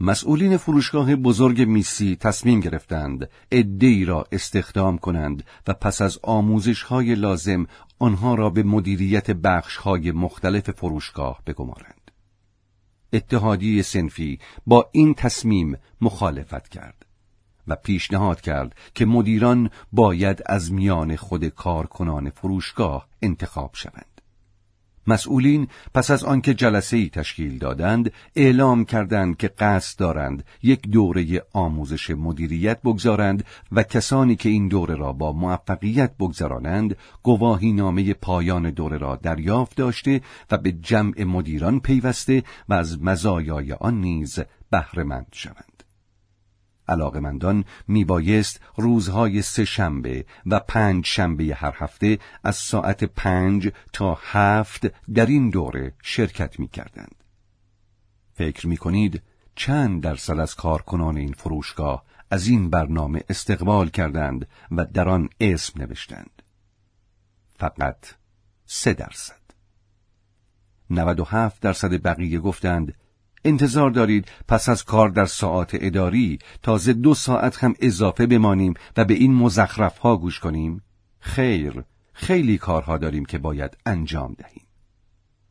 مسئولین 0.00 0.56
فروشگاه 0.56 1.16
بزرگ 1.16 1.62
میسی 1.62 2.16
تصمیم 2.16 2.60
گرفتند 2.60 3.30
ای 3.52 4.04
را 4.04 4.26
استخدام 4.32 4.98
کنند 4.98 5.44
و 5.66 5.74
پس 5.74 6.02
از 6.02 6.18
آموزش 6.22 6.82
های 6.82 7.14
لازم 7.14 7.66
آنها 7.98 8.34
را 8.34 8.50
به 8.50 8.62
مدیریت 8.62 9.30
بخش 9.30 9.76
های 9.76 10.12
مختلف 10.12 10.70
فروشگاه 10.70 11.42
بگمارند. 11.46 12.10
اتحادیه 13.12 13.82
سنفی 13.82 14.38
با 14.66 14.88
این 14.92 15.14
تصمیم 15.14 15.78
مخالفت 16.00 16.68
کرد 16.68 17.06
و 17.66 17.76
پیشنهاد 17.76 18.40
کرد 18.40 18.74
که 18.94 19.06
مدیران 19.06 19.70
باید 19.92 20.42
از 20.46 20.72
میان 20.72 21.16
خود 21.16 21.44
کارکنان 21.48 22.30
فروشگاه 22.30 23.08
انتخاب 23.22 23.70
شوند. 23.74 24.15
مسئولین 25.06 25.68
پس 25.94 26.10
از 26.10 26.24
آنکه 26.24 26.54
جلسه 26.54 26.96
ای 26.96 27.08
تشکیل 27.08 27.58
دادند 27.58 28.12
اعلام 28.36 28.84
کردند 28.84 29.36
که 29.36 29.48
قصد 29.48 29.98
دارند 29.98 30.44
یک 30.62 30.88
دوره 30.88 31.42
آموزش 31.52 32.10
مدیریت 32.10 32.82
بگذارند 32.82 33.44
و 33.72 33.82
کسانی 33.82 34.36
که 34.36 34.48
این 34.48 34.68
دوره 34.68 34.94
را 34.94 35.12
با 35.12 35.32
موفقیت 35.32 36.16
بگذرانند 36.16 36.96
گواهی 37.22 37.72
نامه 37.72 38.14
پایان 38.14 38.70
دوره 38.70 38.98
را 38.98 39.16
دریافت 39.16 39.76
داشته 39.76 40.20
و 40.50 40.58
به 40.58 40.72
جمع 40.72 41.24
مدیران 41.24 41.80
پیوسته 41.80 42.42
و 42.68 42.74
از 42.74 43.02
مزایای 43.02 43.72
آن 43.72 44.00
نیز 44.00 44.38
بهرهمند 44.70 45.26
شوند. 45.32 45.75
علاقمندان 46.88 47.64
میبایست 47.88 48.60
روزهای 48.76 49.42
سه 49.42 49.64
شنبه 49.64 50.24
و 50.46 50.60
پنج 50.60 51.06
شنبه 51.06 51.44
هر 51.54 51.74
هفته 51.76 52.18
از 52.44 52.56
ساعت 52.56 53.04
پنج 53.04 53.72
تا 53.92 54.18
هفت 54.22 54.86
در 55.12 55.26
این 55.26 55.50
دوره 55.50 55.94
شرکت 56.02 56.60
می‌کردند. 56.60 57.24
فکر 58.34 58.66
می‌کنید 58.66 59.22
چند 59.54 60.02
درصد 60.02 60.38
از 60.38 60.54
کارکنان 60.54 61.16
این 61.16 61.32
فروشگاه 61.32 62.04
از 62.30 62.46
این 62.46 62.70
برنامه 62.70 63.22
استقبال 63.28 63.88
کردند 63.88 64.48
و 64.70 64.84
در 64.84 65.08
آن 65.08 65.28
اسم 65.40 65.82
نوشتند. 65.82 66.42
فقط 67.58 68.14
سه 68.66 68.92
درصد. 68.92 69.46
97 70.90 71.60
درصد 71.60 72.02
بقیه 72.02 72.38
گفتند 72.38 72.94
انتظار 73.46 73.90
دارید 73.90 74.28
پس 74.48 74.68
از 74.68 74.84
کار 74.84 75.08
در 75.08 75.26
ساعت 75.26 75.70
اداری 75.72 76.38
تازه 76.62 76.92
دو 76.92 77.14
ساعت 77.14 77.64
هم 77.64 77.74
اضافه 77.80 78.26
بمانیم 78.26 78.74
و 78.96 79.04
به 79.04 79.14
این 79.14 79.34
مزخرف 79.34 79.98
ها 79.98 80.16
گوش 80.16 80.40
کنیم؟ 80.40 80.82
خیر، 81.20 81.84
خیلی 82.12 82.58
کارها 82.58 82.98
داریم 82.98 83.24
که 83.24 83.38
باید 83.38 83.76
انجام 83.86 84.34
دهیم. 84.38 84.62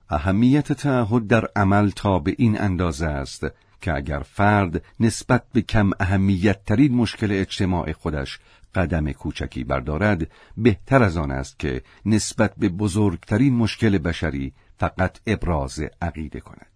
اهمیت 0.10 0.74
تعهد 0.74 1.28
در 1.28 1.48
عمل 1.56 1.90
تا 1.90 2.20
به 2.20 2.36
این 2.38 2.62
اندازه 2.62 3.06
است 3.06 3.46
که 3.82 3.96
اگر 3.96 4.20
فرد 4.20 4.84
نسبت 5.00 5.44
به 5.54 5.62
کم 5.62 5.92
اهمیت 6.00 6.66
ترین 6.66 6.96
مشکل 6.96 7.32
اجتماع 7.32 7.92
خودش 7.92 8.40
قدم 8.76 9.12
کوچکی 9.12 9.64
بردارد 9.64 10.28
بهتر 10.58 11.04
از 11.04 11.18
آن 11.18 11.32
است 11.32 11.60
که 11.60 11.82
نسبت 12.06 12.54
به 12.58 12.70
بزرگترین 12.70 13.56
مشکل 13.56 13.98
بشری 13.98 14.54
فقط 14.78 15.20
ابراز 15.28 15.84
عقیده 16.02 16.40
کند. 16.40 16.75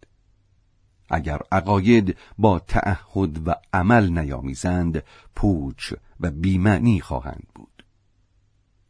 اگر 1.09 1.39
عقاید 1.51 2.17
با 2.37 2.59
تعهد 2.59 3.47
و 3.47 3.55
عمل 3.73 4.19
نیامیزند 4.19 5.03
پوچ 5.35 5.93
و 6.19 6.31
بیمعنی 6.31 6.99
خواهند 7.01 7.47
بود. 7.55 7.83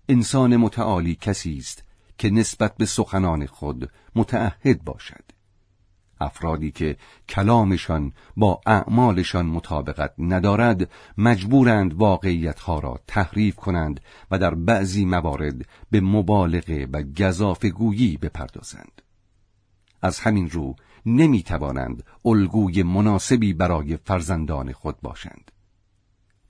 انسان 0.09 0.57
متعالی 0.57 1.15
کسی 1.15 1.57
است 1.57 1.84
که 2.17 2.30
نسبت 2.30 2.78
به 2.78 2.86
سخنان 2.86 3.45
خود 3.45 3.91
متعهد 4.15 4.84
باشد. 4.84 5.24
افرادی 6.22 6.72
که 6.72 6.97
کلامشان 7.30 8.13
با 8.38 8.61
اعمالشان 8.65 9.45
مطابقت 9.45 10.13
ندارد 10.17 10.89
مجبورند 11.17 11.93
واقعیتها 11.93 12.80
را 12.80 12.99
تحریف 13.07 13.55
کنند 13.55 13.99
و 14.32 14.39
در 14.39 14.55
بعضی 14.55 15.05
موارد 15.05 15.55
به 15.91 16.01
مبالغه 16.01 16.86
و 16.86 17.03
گذافگویی 17.03 18.17
بپردازند. 18.17 19.01
از 20.01 20.20
همین 20.20 20.49
رو 20.49 20.76
نمی 21.06 21.43
توانند 21.43 22.04
الگوی 22.26 22.84
مناسبی 22.84 23.54
برای 23.54 23.97
فرزندان 23.97 24.72
خود 24.72 25.02
باشند. 25.02 25.52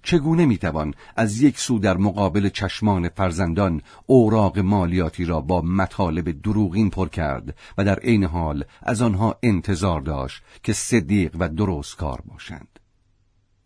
چگونه 0.04 0.46
می 0.46 0.58
توان 0.58 0.94
از 1.16 1.42
یک 1.42 1.60
سو 1.60 1.80
در 1.80 1.98
مقابل 1.98 2.50
چشمان 2.50 3.10
فرزندان 3.10 3.82
اوراق 4.06 4.60
مالیاتی 4.60 5.26
را 5.26 5.42
با 5.42 5.62
مطالب 5.62 6.42
دروغین 6.42 6.90
پر 6.90 7.10
کرد 7.10 7.56
و 7.78 7.86
در 7.86 8.00
عین 8.00 8.24
حال 8.24 8.64
از 8.82 9.02
آنها 9.02 9.38
انتظار 9.44 10.02
داشت 10.02 10.44
که 10.64 10.74
صدیق 10.74 11.36
و 11.40 11.50
درست 11.50 11.98
کار 11.98 12.22
باشند 12.26 12.80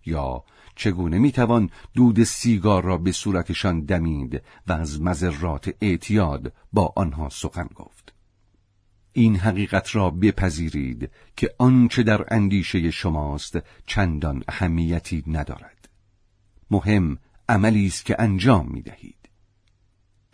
یا 0.05 0.43
چگونه 0.75 1.19
می 1.19 1.31
توان 1.31 1.69
دود 1.93 2.23
سیگار 2.23 2.84
را 2.84 2.97
به 2.97 3.11
صورتشان 3.11 3.81
دمید 3.81 4.41
و 4.67 4.73
از 4.73 5.01
مذرات 5.01 5.75
اعتیاد 5.81 6.53
با 6.73 6.93
آنها 6.95 7.29
سخن 7.29 7.69
گفت 7.75 8.02
این 9.14 9.36
حقیقت 9.36 9.95
را 9.95 10.09
بپذیرید 10.09 11.11
که 11.38 11.53
آنچه 11.57 12.03
در 12.03 12.26
اندیشه 12.28 12.91
شماست 12.91 13.57
چندان 13.86 14.43
اهمیتی 14.47 15.24
ندارد. 15.28 15.89
مهم 16.72 17.18
عملی 17.49 17.88
است 17.88 18.05
که 18.05 18.16
انجام 18.22 18.68
می 18.72 18.82
دهید 18.82 19.30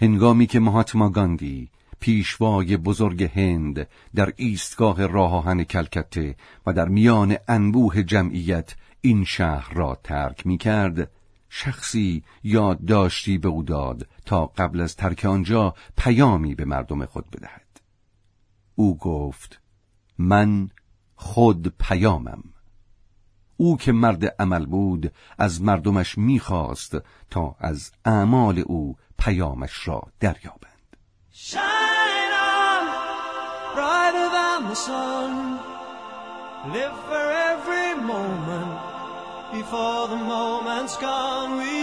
هنگامی 0.02 0.48
که 0.48 0.60
مهاتما 0.60 1.10
گاندی 1.10 1.70
پیشوای 2.00 2.78
بزرگ 2.78 3.24
هند 3.24 3.88
در 4.16 4.34
ایستگاه 4.36 5.06
راه 5.06 5.34
آهن 5.34 5.64
کلکته 5.64 6.36
و 6.66 6.74
در 6.74 6.88
میان 6.88 7.38
انبوه 7.48 8.04
جمعیت 8.04 8.76
این 9.02 9.24
شهر 9.24 9.74
را 9.74 10.00
ترک 10.04 10.48
می 10.48 10.58
کرد 10.58 11.12
شخصی 11.50 12.24
یادداشتی 12.44 13.38
به 13.38 13.48
او 13.48 13.64
داد 13.64 14.08
تا 14.26 14.46
قبل 14.46 14.82
از 14.82 14.96
ترک 14.96 15.26
آنجا 15.26 15.74
پیامی 15.98 16.56
به 16.56 16.66
مردم 16.66 17.06
خود 17.06 17.30
بدهد. 17.30 17.69
او 18.80 18.98
گفت 18.98 19.60
من 20.18 20.70
خود 21.16 21.74
پیامم. 21.80 22.44
او 23.58 23.78
که 23.78 23.92
مرد 23.92 24.42
عمل 24.42 24.66
بود 24.66 25.14
از 25.38 25.62
مردمش 25.62 26.18
می‌خواست 26.18 26.98
تا 27.30 27.56
از 27.60 27.92
اعمال 28.06 28.60
او 28.60 28.96
پیامش 29.18 29.88
را 29.88 30.02
دریابند. 30.20 30.98
Before 39.60 40.04
the 40.14 40.22
moment's 40.36 40.96
gone, 41.06 41.52
we 41.60 41.76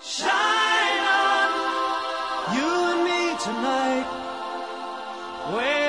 shine. 0.00 0.61
Wait. 5.50 5.81